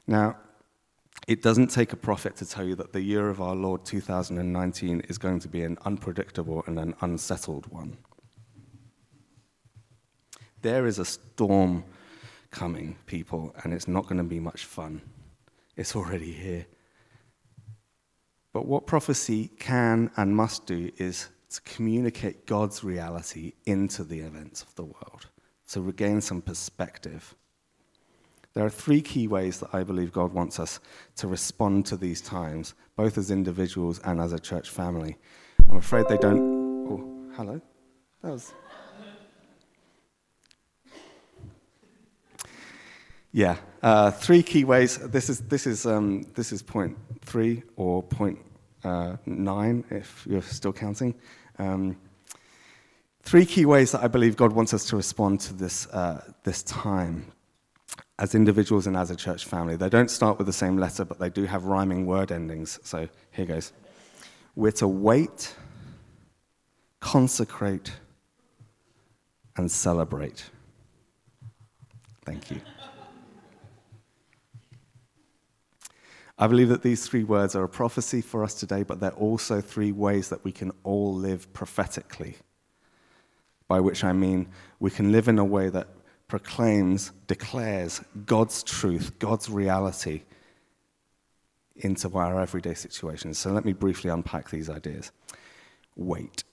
Now, 0.07 0.37
it 1.29 1.43
doesn't 1.43 1.67
take 1.67 1.93
a 1.93 1.95
prophet 1.95 2.35
to 2.35 2.43
tell 2.43 2.65
you 2.65 2.73
that 2.73 2.91
the 2.91 3.01
year 3.01 3.29
of 3.29 3.39
our 3.39 3.55
Lord 3.55 3.85
2019 3.85 5.01
is 5.01 5.19
going 5.19 5.39
to 5.41 5.47
be 5.47 5.61
an 5.61 5.77
unpredictable 5.85 6.63
and 6.65 6.79
an 6.79 6.95
unsettled 7.01 7.67
one. 7.67 7.99
There 10.63 10.87
is 10.87 10.97
a 10.97 11.05
storm 11.05 11.85
coming, 12.49 12.97
people, 13.05 13.53
and 13.63 13.73
it's 13.73 13.87
not 13.87 14.05
going 14.05 14.17
to 14.17 14.23
be 14.23 14.39
much 14.39 14.65
fun. 14.65 15.03
It's 15.77 15.95
already 15.95 16.31
here. 16.31 16.65
But 18.51 18.65
what 18.65 18.87
prophecy 18.87 19.51
can 19.59 20.09
and 20.17 20.35
must 20.35 20.65
do 20.65 20.89
is 20.97 21.29
to 21.51 21.61
communicate 21.61 22.47
God's 22.47 22.83
reality 22.83 23.53
into 23.67 24.03
the 24.03 24.21
events 24.21 24.63
of 24.63 24.73
the 24.73 24.85
world, 24.85 25.27
to 25.73 25.81
regain 25.81 26.21
some 26.21 26.41
perspective. 26.41 27.35
There 28.53 28.65
are 28.65 28.69
three 28.69 29.01
key 29.01 29.27
ways 29.27 29.59
that 29.59 29.69
I 29.73 29.83
believe 29.83 30.11
God 30.11 30.33
wants 30.33 30.59
us 30.59 30.79
to 31.17 31.27
respond 31.27 31.85
to 31.87 31.97
these 31.97 32.19
times, 32.19 32.73
both 32.95 33.17
as 33.17 33.29
individuals 33.29 33.99
and 34.03 34.19
as 34.19 34.33
a 34.33 34.39
church 34.39 34.69
family. 34.69 35.17
I'm 35.69 35.77
afraid 35.77 36.07
they 36.09 36.17
don't. 36.17 36.89
Oh, 36.89 37.33
hello. 37.35 37.61
That 38.23 38.31
was. 38.31 38.53
Yeah, 43.31 43.57
uh, 43.83 44.09
three 44.09 44.41
key 44.41 44.63
ways. 44.63 44.97
This 44.97 45.29
is 45.29 45.41
this 45.41 45.67
is 45.67 45.85
um, 45.85 46.23
this 46.33 46.51
is 46.51 46.63
point 46.63 46.97
three 47.21 47.61
or 47.75 48.01
point 48.01 48.39
uh, 48.83 49.17
nine, 49.27 49.83
if 49.91 50.25
you're 50.27 50.41
still 50.41 50.73
counting. 50.73 51.13
Um, 51.59 51.95
three 53.21 53.45
key 53.45 53.67
ways 53.67 53.91
that 53.91 54.03
I 54.03 54.07
believe 54.07 54.35
God 54.35 54.51
wants 54.53 54.73
us 54.73 54.85
to 54.85 54.95
respond 54.95 55.41
to 55.41 55.53
this 55.53 55.85
uh, 55.89 56.23
this 56.43 56.63
time 56.63 57.31
as 58.19 58.35
individuals 58.35 58.85
and 58.85 58.97
as 58.97 59.09
a 59.09 59.15
church 59.15 59.45
family. 59.45 59.77
They 59.77 59.89
don't 59.89 60.11
start 60.11 60.37
with 60.37 60.45
the 60.45 60.53
same 60.53 60.77
letter, 60.77 61.05
but 61.05 61.19
they 61.19 61.29
do 61.29 61.45
have 61.45 61.63
rhyming 61.63 62.05
word 62.05 62.31
endings. 62.31 62.77
So 62.83 63.07
here 63.31 63.45
goes. 63.45 63.71
We're 64.55 64.73
to 64.73 64.87
wait, 64.89 65.55
consecrate, 66.99 67.93
and 69.55 69.71
celebrate. 69.71 70.49
Thank 72.25 72.51
you. 72.51 72.59
I 76.37 76.47
believe 76.47 76.69
that 76.69 76.83
these 76.83 77.07
three 77.07 77.23
words 77.23 77.55
are 77.55 77.63
a 77.63 77.69
prophecy 77.69 78.21
for 78.21 78.43
us 78.43 78.53
today, 78.53 78.83
but 78.83 78.99
they're 78.99 79.11
also 79.11 79.61
three 79.61 79.93
ways 79.93 80.29
that 80.29 80.43
we 80.43 80.51
can 80.51 80.71
all 80.83 81.13
live 81.13 81.51
prophetically. 81.53 82.35
By 83.69 83.79
which 83.79 84.03
I 84.03 84.11
mean 84.11 84.47
we 84.79 84.91
can 84.91 85.11
live 85.11 85.27
in 85.29 85.39
a 85.39 85.45
way 85.45 85.69
that 85.69 85.87
proclaims, 86.29 87.11
declares 87.27 88.01
God's 88.25 88.63
truth, 88.63 89.19
God's 89.19 89.49
reality 89.49 90.21
into 91.75 92.09
our 92.15 92.39
everyday 92.39 92.75
situations. 92.75 93.37
So 93.37 93.51
let 93.51 93.65
me 93.65 93.73
briefly 93.73 94.09
unpack 94.09 94.49
these 94.49 94.69
ideas. 94.69 95.11
Wait. 95.95 96.43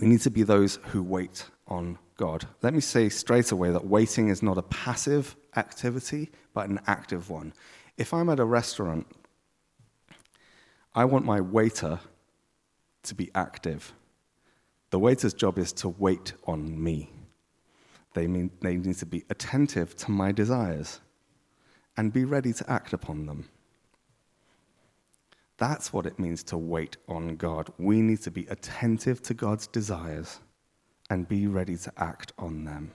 we 0.00 0.06
need 0.06 0.20
to 0.20 0.30
be 0.30 0.44
those 0.44 0.78
who 0.86 1.02
wait 1.02 1.46
on 1.66 1.98
God. 2.16 2.46
Let 2.62 2.72
me 2.72 2.80
say 2.80 3.08
straight 3.08 3.50
away 3.50 3.70
that 3.70 3.84
waiting 3.84 4.28
is 4.28 4.42
not 4.42 4.56
a 4.58 4.62
passive 4.62 5.34
activity, 5.56 6.30
but 6.54 6.68
an 6.68 6.80
active 6.86 7.28
one. 7.30 7.52
If 7.96 8.14
I'm 8.14 8.30
at 8.30 8.38
a 8.38 8.44
restaurant, 8.44 9.06
I 10.94 11.04
want 11.04 11.24
my 11.24 11.40
waiter 11.40 11.98
to 13.02 13.14
be 13.14 13.30
active. 13.34 13.92
The 14.90 14.98
waiter's 14.98 15.34
job 15.34 15.58
is 15.58 15.72
to 15.74 15.88
wait 15.88 16.34
on 16.46 16.82
me. 16.82 17.11
They, 18.14 18.26
mean, 18.26 18.50
they 18.60 18.76
need 18.76 18.96
to 18.98 19.06
be 19.06 19.24
attentive 19.30 19.96
to 19.96 20.10
my 20.10 20.32
desires 20.32 21.00
and 21.96 22.12
be 22.12 22.24
ready 22.24 22.52
to 22.52 22.70
act 22.70 22.92
upon 22.92 23.26
them. 23.26 23.48
That's 25.58 25.92
what 25.92 26.06
it 26.06 26.18
means 26.18 26.42
to 26.44 26.56
wait 26.56 26.96
on 27.08 27.36
God. 27.36 27.72
We 27.78 28.02
need 28.02 28.22
to 28.22 28.30
be 28.30 28.46
attentive 28.46 29.22
to 29.22 29.34
God's 29.34 29.66
desires 29.66 30.40
and 31.08 31.28
be 31.28 31.46
ready 31.46 31.76
to 31.76 31.92
act 31.96 32.32
on 32.38 32.64
them. 32.64 32.90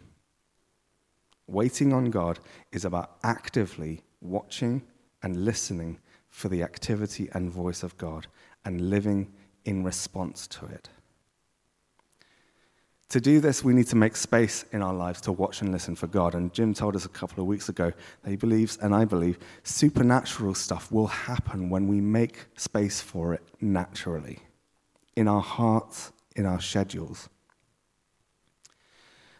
Waiting 1.47 1.93
on 1.93 2.11
God 2.11 2.39
is 2.71 2.83
about 2.83 3.17
actively 3.23 4.03
watching 4.21 4.81
and 5.23 5.45
listening 5.45 5.99
for 6.29 6.49
the 6.49 6.61
activity 6.61 7.29
and 7.33 7.49
voice 7.49 7.83
of 7.83 7.97
God 7.97 8.27
and 8.65 8.89
living 8.89 9.31
in 9.63 9.83
response 9.83 10.45
to 10.47 10.65
it. 10.65 10.89
To 13.09 13.21
do 13.21 13.39
this, 13.39 13.63
we 13.63 13.73
need 13.73 13.87
to 13.87 13.95
make 13.95 14.17
space 14.17 14.65
in 14.73 14.81
our 14.81 14.93
lives 14.93 15.21
to 15.21 15.31
watch 15.31 15.61
and 15.61 15.71
listen 15.71 15.95
for 15.95 16.07
God. 16.07 16.35
And 16.35 16.53
Jim 16.53 16.73
told 16.73 16.93
us 16.95 17.05
a 17.05 17.09
couple 17.09 17.41
of 17.41 17.47
weeks 17.47 17.69
ago 17.69 17.93
that 18.23 18.29
he 18.29 18.35
believes, 18.35 18.77
and 18.81 18.93
I 18.93 19.05
believe, 19.05 19.39
supernatural 19.63 20.53
stuff 20.55 20.91
will 20.91 21.07
happen 21.07 21.69
when 21.69 21.87
we 21.87 22.01
make 22.01 22.47
space 22.57 22.99
for 22.99 23.33
it 23.33 23.41
naturally 23.61 24.39
in 25.15 25.27
our 25.29 25.41
hearts, 25.41 26.11
in 26.35 26.45
our 26.45 26.59
schedules. 26.59 27.29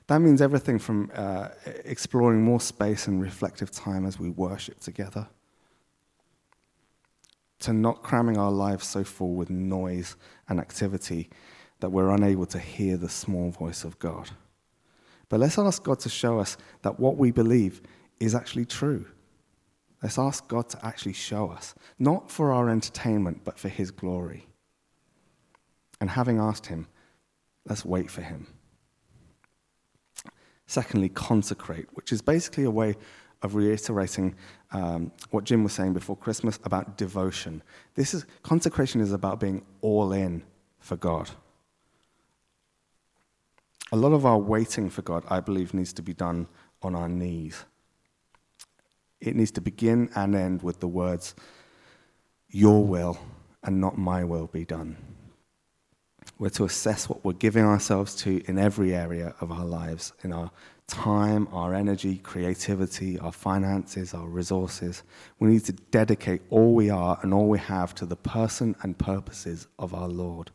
That 0.07 0.19
means 0.19 0.41
everything 0.41 0.79
from 0.79 1.11
uh, 1.13 1.49
exploring 1.83 2.41
more 2.41 2.61
space 2.61 3.07
and 3.07 3.21
reflective 3.21 3.71
time 3.71 4.05
as 4.05 4.17
we 4.17 4.29
worship 4.29 4.79
together 4.79 5.27
to 7.59 7.73
not 7.73 8.03
cramming 8.03 8.37
our 8.37 8.51
lives 8.51 8.87
so 8.87 9.03
full 9.03 9.33
with 9.33 9.49
noise 9.49 10.15
and 10.47 10.59
activity 10.59 11.29
that 11.79 11.89
we're 11.89 12.09
unable 12.09 12.45
to 12.47 12.59
hear 12.59 12.97
the 12.97 13.09
small 13.09 13.51
voice 13.51 13.83
of 13.83 13.99
God. 13.99 14.29
But 15.29 15.39
let's 15.39 15.57
ask 15.57 15.83
God 15.83 15.99
to 15.99 16.09
show 16.09 16.39
us 16.39 16.57
that 16.81 16.99
what 16.99 17.17
we 17.17 17.31
believe 17.31 17.81
is 18.19 18.33
actually 18.33 18.65
true. 18.65 19.05
Let's 20.01 20.17
ask 20.17 20.47
God 20.47 20.69
to 20.69 20.85
actually 20.85 21.13
show 21.13 21.49
us, 21.49 21.75
not 21.97 22.31
for 22.31 22.51
our 22.51 22.69
entertainment, 22.69 23.41
but 23.43 23.59
for 23.59 23.69
His 23.69 23.91
glory. 23.91 24.47
And 25.99 26.09
having 26.09 26.39
asked 26.39 26.67
Him, 26.67 26.87
let's 27.67 27.83
wait 27.83 28.09
for 28.09 28.21
Him. 28.21 28.47
Secondly, 30.67 31.09
consecrate, 31.09 31.87
which 31.93 32.11
is 32.11 32.21
basically 32.21 32.65
a 32.65 32.71
way 32.71 32.95
of 33.41 33.55
reiterating 33.55 34.35
um, 34.71 35.11
what 35.31 35.43
Jim 35.43 35.63
was 35.63 35.73
saying 35.73 35.93
before 35.93 36.17
Christmas 36.17 36.59
about 36.63 36.97
devotion. 36.97 37.61
This 37.95 38.13
is 38.13 38.25
consecration 38.43 38.99
is 38.99 39.13
about 39.13 39.39
being 39.39 39.63
all 39.81 40.11
in 40.11 40.43
for 40.79 40.95
God. 40.95 41.29
A 43.91 43.95
lot 43.95 44.11
of 44.11 44.25
our 44.25 44.37
waiting 44.37 44.89
for 44.89 45.01
God, 45.01 45.23
I 45.29 45.39
believe, 45.39 45.73
needs 45.73 45.93
to 45.93 46.01
be 46.01 46.13
done 46.13 46.47
on 46.81 46.95
our 46.95 47.07
knees. 47.07 47.63
It 49.21 49.35
needs 49.35 49.51
to 49.51 49.61
begin 49.61 50.09
and 50.15 50.35
end 50.35 50.61
with 50.61 50.79
the 50.79 50.87
words, 50.87 51.35
Your 52.49 52.83
will 52.83 53.17
and 53.63 53.79
not 53.81 53.97
my 53.97 54.23
will 54.23 54.47
be 54.47 54.65
done. 54.65 54.97
We're 56.39 56.49
to 56.49 56.65
assess 56.65 57.09
what 57.09 57.23
we're 57.25 57.33
giving 57.33 57.65
ourselves 57.65 58.13
to 58.17 58.43
in 58.47 58.59
every 58.59 58.93
area 58.93 59.33
of 59.41 59.51
our 59.51 59.65
lives, 59.65 60.13
in 60.23 60.31
our 60.31 60.51
time, 60.87 61.47
our 61.51 61.73
energy, 61.73 62.17
creativity, 62.17 63.17
our 63.19 63.31
finances, 63.31 64.13
our 64.13 64.27
resources. 64.27 65.03
We 65.39 65.49
need 65.49 65.65
to 65.65 65.73
dedicate 65.73 66.41
all 66.49 66.75
we 66.75 66.89
are 66.89 67.17
and 67.21 67.33
all 67.33 67.49
we 67.49 67.59
have 67.59 67.95
to 67.95 68.05
the 68.05 68.15
person 68.15 68.75
and 68.83 68.97
purposes 68.97 69.67
of 69.79 69.93
our 69.93 70.07
Lord. 70.07 70.51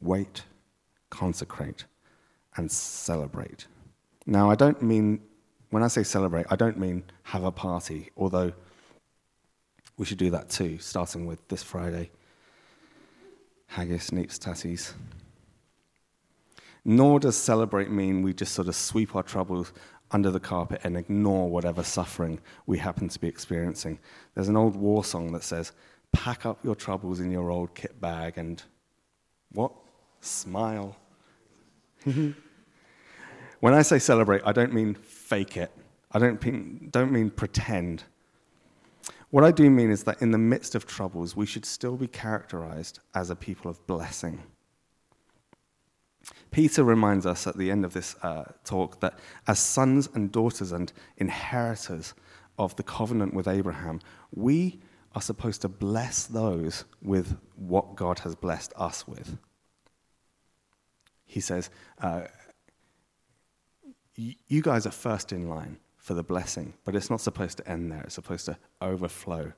Wait, 0.00 0.44
consecrate, 1.10 1.84
and 2.56 2.70
celebrate. 2.70 3.66
Now, 4.26 4.50
I 4.50 4.54
don't 4.54 4.80
mean, 4.82 5.20
when 5.70 5.82
I 5.82 5.88
say 5.88 6.02
celebrate, 6.02 6.46
I 6.50 6.56
don't 6.56 6.78
mean 6.78 7.04
have 7.24 7.44
a 7.44 7.52
party, 7.52 8.10
although 8.16 8.52
we 9.96 10.06
should 10.06 10.18
do 10.18 10.30
that 10.30 10.48
too, 10.48 10.78
starting 10.78 11.26
with 11.26 11.46
this 11.48 11.62
Friday. 11.62 12.10
Haggis, 13.66 14.10
neeps, 14.10 14.38
tatties. 14.38 14.94
Nor 16.84 17.20
does 17.20 17.36
celebrate 17.36 17.90
mean 17.90 18.22
we 18.22 18.32
just 18.32 18.54
sort 18.54 18.68
of 18.68 18.74
sweep 18.74 19.14
our 19.14 19.22
troubles 19.22 19.72
under 20.10 20.30
the 20.30 20.40
carpet 20.40 20.80
and 20.84 20.96
ignore 20.96 21.48
whatever 21.48 21.82
suffering 21.82 22.40
we 22.66 22.78
happen 22.78 23.08
to 23.08 23.18
be 23.20 23.28
experiencing. 23.28 23.98
There's 24.34 24.48
an 24.48 24.56
old 24.56 24.74
war 24.74 25.04
song 25.04 25.32
that 25.32 25.44
says, 25.44 25.72
Pack 26.12 26.46
up 26.46 26.58
your 26.64 26.74
troubles 26.74 27.20
in 27.20 27.30
your 27.30 27.50
old 27.50 27.74
kit 27.74 28.00
bag 28.00 28.38
and 28.38 28.62
what? 29.52 29.72
Smile. 30.20 30.96
When 32.04 32.34
I 33.74 33.82
say 33.82 33.98
celebrate, 33.98 34.42
I 34.44 34.52
don't 34.52 34.72
mean 34.72 34.94
fake 34.94 35.56
it, 35.56 35.70
I 36.12 36.18
don't 36.18 36.44
mean, 36.44 36.88
don't 36.90 37.12
mean 37.12 37.30
pretend. 37.30 38.04
What 39.30 39.44
I 39.44 39.52
do 39.52 39.70
mean 39.70 39.90
is 39.90 40.02
that 40.04 40.20
in 40.20 40.32
the 40.32 40.38
midst 40.38 40.74
of 40.74 40.86
troubles, 40.86 41.36
we 41.36 41.46
should 41.46 41.64
still 41.64 41.96
be 41.96 42.08
characterized 42.08 42.98
as 43.14 43.30
a 43.30 43.36
people 43.36 43.70
of 43.70 43.86
blessing. 43.86 44.42
Peter 46.50 46.82
reminds 46.82 47.26
us 47.26 47.46
at 47.46 47.56
the 47.56 47.70
end 47.70 47.84
of 47.84 47.92
this 47.92 48.16
uh, 48.22 48.44
talk 48.64 49.00
that 49.00 49.18
as 49.46 49.58
sons 49.58 50.08
and 50.14 50.32
daughters 50.32 50.72
and 50.72 50.92
inheritors 51.18 52.14
of 52.58 52.74
the 52.76 52.82
covenant 52.82 53.32
with 53.32 53.46
Abraham, 53.46 54.00
we 54.34 54.80
are 55.14 55.22
supposed 55.22 55.62
to 55.62 55.68
bless 55.68 56.24
those 56.24 56.84
with 57.02 57.36
what 57.56 57.96
God 57.96 58.20
has 58.20 58.34
blessed 58.34 58.72
us 58.76 59.06
with. 59.06 59.38
He 61.30 61.38
says, 61.38 61.70
uh, 62.02 62.22
You 64.16 64.62
guys 64.62 64.84
are 64.84 64.90
first 64.90 65.32
in 65.32 65.48
line 65.48 65.78
for 65.96 66.14
the 66.14 66.24
blessing, 66.24 66.74
but 66.84 66.96
it's 66.96 67.08
not 67.08 67.20
supposed 67.20 67.56
to 67.58 67.68
end 67.68 67.92
there, 67.92 68.02
it's 68.02 68.16
supposed 68.16 68.46
to 68.46 68.58
overflow. 68.82 69.52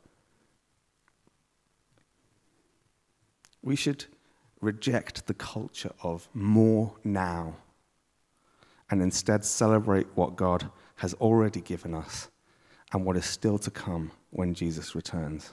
We 3.62 3.74
should 3.74 4.04
reject 4.60 5.26
the 5.26 5.34
culture 5.34 5.92
of 6.02 6.28
more 6.34 6.94
now 7.04 7.56
and 8.90 9.00
instead 9.00 9.42
celebrate 9.42 10.08
what 10.14 10.36
God 10.36 10.70
has 10.96 11.14
already 11.14 11.62
given 11.62 11.94
us 11.94 12.28
and 12.92 13.06
what 13.06 13.16
is 13.16 13.24
still 13.24 13.58
to 13.60 13.70
come 13.70 14.12
when 14.28 14.52
Jesus 14.52 14.94
returns. 14.94 15.52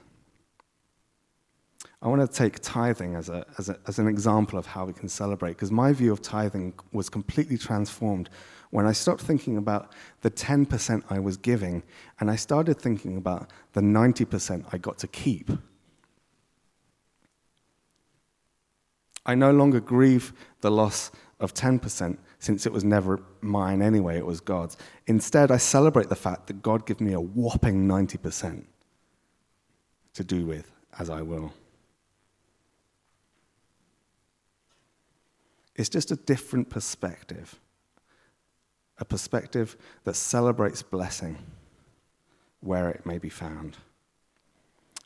I 2.01 2.07
want 2.07 2.21
to 2.21 2.27
take 2.27 2.59
tithing 2.59 3.15
as, 3.15 3.27
a, 3.27 3.45
as, 3.57 3.67
a, 3.67 3.77
as 3.85 3.99
an 3.99 4.07
example 4.07 4.57
of 4.57 4.65
how 4.65 4.85
we 4.85 4.93
can 4.93 5.09
celebrate, 5.09 5.51
because 5.51 5.71
my 5.71 5.91
view 5.91 6.13
of 6.13 6.21
tithing 6.21 6.73
was 6.93 7.09
completely 7.09 7.57
transformed 7.57 8.29
when 8.69 8.85
I 8.85 8.93
stopped 8.93 9.21
thinking 9.21 9.57
about 9.57 9.91
the 10.21 10.31
10% 10.31 11.03
I 11.09 11.19
was 11.19 11.35
giving 11.35 11.83
and 12.19 12.31
I 12.31 12.37
started 12.37 12.79
thinking 12.79 13.17
about 13.17 13.51
the 13.73 13.81
90% 13.81 14.65
I 14.71 14.77
got 14.77 14.97
to 14.99 15.07
keep. 15.07 15.51
I 19.25 19.35
no 19.35 19.51
longer 19.51 19.81
grieve 19.81 20.31
the 20.61 20.71
loss 20.71 21.11
of 21.39 21.53
10% 21.53 22.17
since 22.39 22.65
it 22.65 22.71
was 22.71 22.85
never 22.85 23.19
mine 23.41 23.81
anyway, 23.81 24.17
it 24.17 24.25
was 24.25 24.39
God's. 24.39 24.77
Instead, 25.07 25.51
I 25.51 25.57
celebrate 25.57 26.07
the 26.07 26.15
fact 26.15 26.47
that 26.47 26.61
God 26.61 26.85
gave 26.85 27.01
me 27.01 27.11
a 27.11 27.19
whopping 27.19 27.87
90% 27.87 28.63
to 30.13 30.23
do 30.23 30.45
with 30.45 30.71
as 30.97 31.09
I 31.09 31.21
will. 31.21 31.53
It's 35.79 35.87
just 35.87 36.11
a 36.11 36.17
different 36.17 36.69
perspective, 36.69 37.57
a 38.97 39.05
perspective 39.05 39.77
that 40.03 40.17
celebrates 40.17 40.81
blessing 40.83 41.37
where 42.59 42.89
it 42.89 43.05
may 43.05 43.17
be 43.17 43.29
found. 43.29 43.77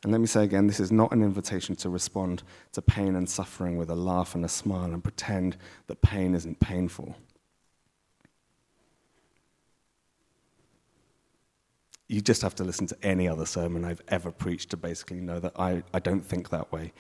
And 0.02 0.12
let 0.12 0.20
me 0.20 0.26
say 0.26 0.44
again, 0.44 0.66
this 0.66 0.80
is 0.80 0.92
not 0.92 1.12
an 1.12 1.22
invitation 1.22 1.76
to 1.76 1.90
respond 1.90 2.42
to 2.72 2.82
pain 2.82 3.16
and 3.16 3.30
suffering 3.30 3.78
with 3.78 3.92
a 3.92 3.96
laugh 3.96 4.34
and 4.34 4.44
a 4.44 4.50
smile 4.50 4.92
and 4.92 5.04
pretend 5.04 5.58
that 5.86 6.02
pain 6.02 6.34
isn't 6.34 6.60
painful. 6.60 7.16
You 12.08 12.20
just 12.20 12.42
have 12.42 12.56
to 12.56 12.64
listen 12.64 12.88
to 12.88 12.98
any 13.04 13.28
other 13.28 13.46
sermon 13.46 13.86
I've 13.86 14.02
ever 14.08 14.32
preached 14.32 14.72
to 14.72 14.78
basically 14.78 15.22
know 15.22 15.40
that 15.40 15.54
I, 15.56 15.84
I 15.94 16.00
don't 16.00 16.26
think 16.26 16.50
that 16.50 16.72
way. 16.72 16.94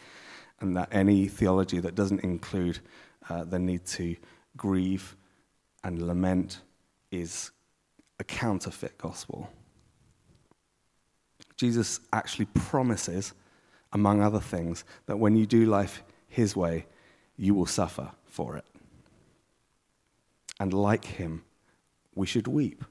And 0.63 0.77
that 0.77 0.87
any 0.93 1.27
theology 1.27 1.81
that 1.81 1.93
doesn't 1.93 2.21
include 2.21 2.79
uh, 3.29 3.43
the 3.43 3.59
need 3.59 3.85
to 3.87 4.15
grieve 4.55 5.17
and 5.83 6.07
lament 6.07 6.61
is 7.11 7.51
a 8.17 8.23
counterfeit 8.23 8.97
gospel. 8.97 9.49
Jesus 11.57 11.99
actually 12.13 12.45
promises, 12.45 13.33
among 13.91 14.21
other 14.21 14.39
things, 14.39 14.85
that 15.05 15.19
when 15.19 15.35
you 15.35 15.45
do 15.45 15.65
life 15.65 16.01
his 16.29 16.55
way, 16.55 16.85
you 17.35 17.53
will 17.53 17.65
suffer 17.65 18.11
for 18.23 18.55
it. 18.55 18.65
And 20.61 20.73
like 20.73 21.03
him, 21.03 21.43
we 22.15 22.25
should 22.25 22.47
weep. 22.47 22.85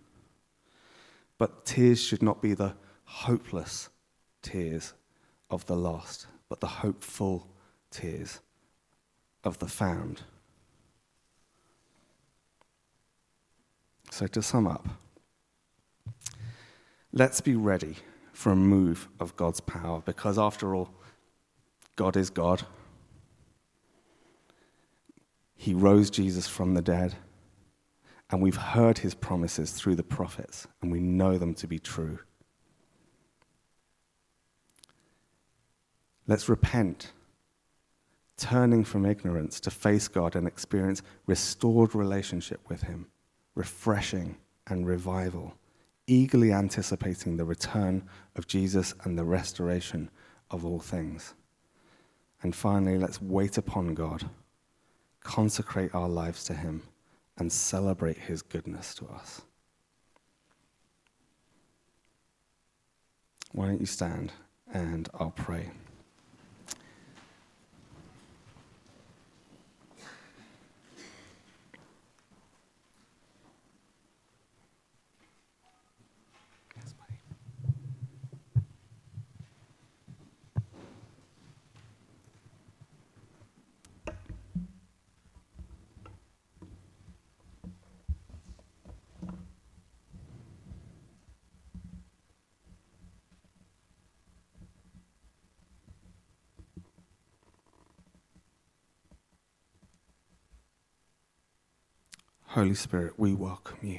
But 1.38 1.64
tears 1.64 2.02
should 2.02 2.22
not 2.22 2.42
be 2.42 2.52
the 2.52 2.74
hopeless 3.04 3.88
tears 4.42 4.92
of 5.48 5.64
the 5.64 5.76
lost, 5.76 6.26
but 6.50 6.60
the 6.60 6.66
hopeful 6.66 7.48
tears 7.92 8.40
of 9.44 9.58
the 9.58 9.68
found. 9.68 10.22
So, 14.10 14.26
to 14.26 14.42
sum 14.42 14.66
up, 14.66 14.86
let's 17.12 17.40
be 17.40 17.54
ready 17.54 17.96
for 18.32 18.52
a 18.52 18.56
move 18.56 19.08
of 19.20 19.36
God's 19.36 19.60
power 19.60 20.02
because, 20.04 20.38
after 20.38 20.74
all, 20.74 20.90
God 21.96 22.16
is 22.16 22.30
God. 22.30 22.64
He 25.54 25.74
rose 25.74 26.10
Jesus 26.10 26.48
from 26.48 26.74
the 26.74 26.82
dead, 26.82 27.14
and 28.30 28.42
we've 28.42 28.56
heard 28.56 28.98
his 28.98 29.14
promises 29.14 29.72
through 29.72 29.94
the 29.94 30.02
prophets, 30.02 30.66
and 30.80 30.90
we 30.90 31.00
know 31.00 31.38
them 31.38 31.54
to 31.54 31.66
be 31.66 31.78
true. 31.78 32.18
Let's 36.26 36.48
repent, 36.48 37.12
turning 38.42 38.82
from 38.82 39.06
ignorance 39.06 39.60
to 39.60 39.70
face 39.70 40.08
God 40.08 40.34
and 40.34 40.48
experience 40.48 41.00
restored 41.26 41.94
relationship 41.94 42.60
with 42.68 42.82
him, 42.82 43.06
refreshing 43.54 44.36
and 44.66 44.84
revival, 44.84 45.54
eagerly 46.08 46.52
anticipating 46.52 47.36
the 47.36 47.44
return 47.44 48.02
of 48.34 48.48
Jesus 48.48 48.94
and 49.04 49.16
the 49.16 49.24
restoration 49.24 50.10
of 50.50 50.66
all 50.66 50.80
things. 50.80 51.34
And 52.42 52.52
finally, 52.52 52.98
let's 52.98 53.22
wait 53.22 53.58
upon 53.58 53.94
God, 53.94 54.28
consecrate 55.22 55.94
our 55.94 56.08
lives 56.08 56.42
to 56.44 56.54
Him, 56.54 56.82
and 57.38 57.52
celebrate 57.52 58.18
His 58.18 58.42
goodness 58.42 58.92
to 58.96 59.06
us. 59.06 59.42
Why 63.52 63.66
don't 63.66 63.80
you 63.80 63.86
stand 63.86 64.32
and 64.72 65.08
I'll 65.14 65.30
pray. 65.30 65.70
Holy 102.52 102.74
Spirit, 102.74 103.14
we 103.16 103.32
welcome 103.32 103.78
you. 103.80 103.98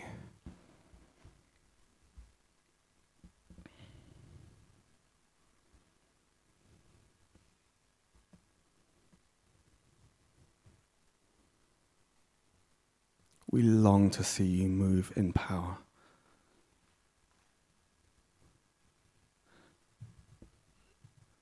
We 13.49 13.63
long 13.63 14.11
to 14.11 14.23
see 14.23 14.45
you 14.45 14.67
move 14.67 15.11
in 15.15 15.33
power. 15.33 15.77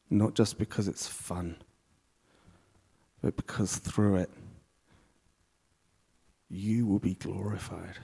Not 0.10 0.34
just 0.34 0.58
because 0.58 0.88
it's 0.88 1.08
fun, 1.08 1.58
but 3.22 3.36
because 3.36 3.76
through 3.76 4.16
it, 4.16 4.30
you 6.52 6.86
will 6.86 7.00
be 7.00 7.14
glorified. 7.14 7.98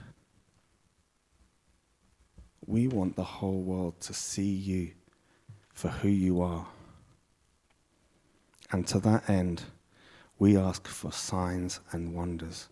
We 2.66 2.88
want 2.88 3.14
the 3.14 3.24
whole 3.24 3.60
world 3.60 4.00
to 4.02 4.14
see 4.14 4.50
you 4.50 4.92
for 5.74 5.88
who 5.88 6.08
you 6.08 6.40
are. 6.40 6.66
And 8.72 8.86
to 8.88 9.00
that 9.00 9.28
end, 9.28 9.62
we 10.38 10.56
ask 10.56 10.86
for 10.86 11.12
signs 11.12 11.80
and 11.92 12.14
wonders, 12.14 12.68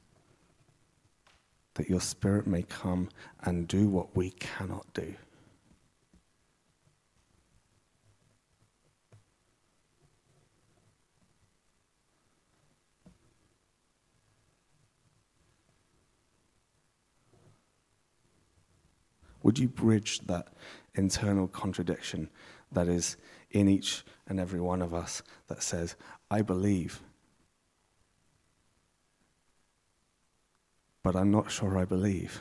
that 1.75 1.91
your 1.91 2.01
Spirit 2.01 2.47
may 2.47 2.63
come 2.63 3.11
and 3.43 3.69
do 3.69 3.89
what 3.89 4.17
we 4.17 4.31
cannot 4.31 4.87
do. 4.95 5.15
Would 19.47 19.61
you 19.61 19.69
bridge 19.69 20.19
that 20.27 20.49
internal 20.97 21.47
contradiction 21.47 22.31
that 22.73 22.89
is 22.89 23.17
in 23.53 23.69
each 23.69 24.03
and 24.27 24.41
every 24.41 24.61
one 24.61 24.83
of 24.83 24.93
us 24.93 25.23
that 25.47 25.63
says, 25.63 25.95
I 26.29 26.43
believe, 26.43 27.01
but 31.05 31.15
I'm 31.15 31.31
not 31.31 31.53
sure 31.53 31.79
I 31.79 31.85
believe 31.85 32.41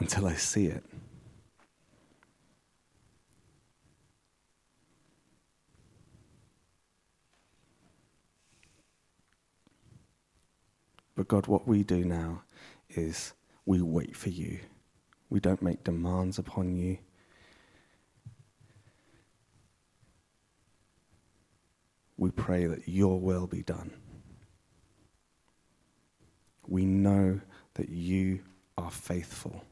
until 0.00 0.26
I 0.26 0.34
see 0.34 0.66
it? 0.66 0.84
But 11.16 11.26
God, 11.26 11.46
what 11.46 11.66
we 11.66 11.82
do 11.82 12.04
now 12.04 12.42
is 12.90 13.32
we 13.68 13.82
wait 13.82 14.16
for 14.16 14.30
you. 14.30 14.58
We 15.28 15.40
don't 15.40 15.60
make 15.60 15.84
demands 15.84 16.38
upon 16.38 16.74
you. 16.74 16.96
We 22.16 22.30
pray 22.30 22.64
that 22.64 22.88
your 22.88 23.20
will 23.20 23.46
be 23.46 23.62
done. 23.62 23.92
We 26.66 26.86
know 26.86 27.42
that 27.74 27.90
you 27.90 28.40
are 28.78 28.90
faithful. 28.90 29.62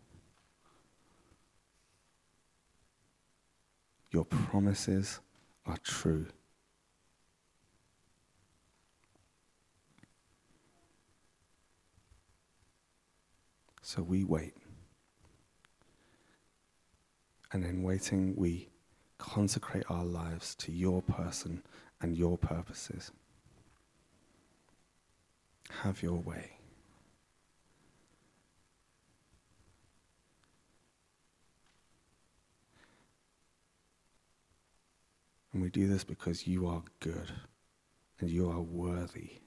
Your 4.11 4.27
promises 4.27 5.21
are 5.65 5.79
true. 5.79 6.27
So 13.87 14.03
we 14.03 14.25
wait. 14.25 14.53
And 17.53 17.65
in 17.65 17.85
waiting, 17.85 18.35
we 18.35 18.69
consecrate 19.17 19.85
our 19.89 20.05
lives 20.05 20.57
to 20.57 20.73
your 20.73 21.03
person 21.03 21.63
and 22.01 22.17
your 22.17 22.37
purposes. 22.37 23.13
Have 25.83 26.03
your 26.03 26.17
way. 26.17 26.51
And 35.53 35.63
we 35.63 35.71
do 35.71 35.87
this 35.87 36.03
because 36.03 36.45
you 36.45 36.67
are 36.67 36.83
good 36.99 37.31
and 38.19 38.29
you 38.29 38.51
are 38.51 38.61
worthy. 38.61 39.43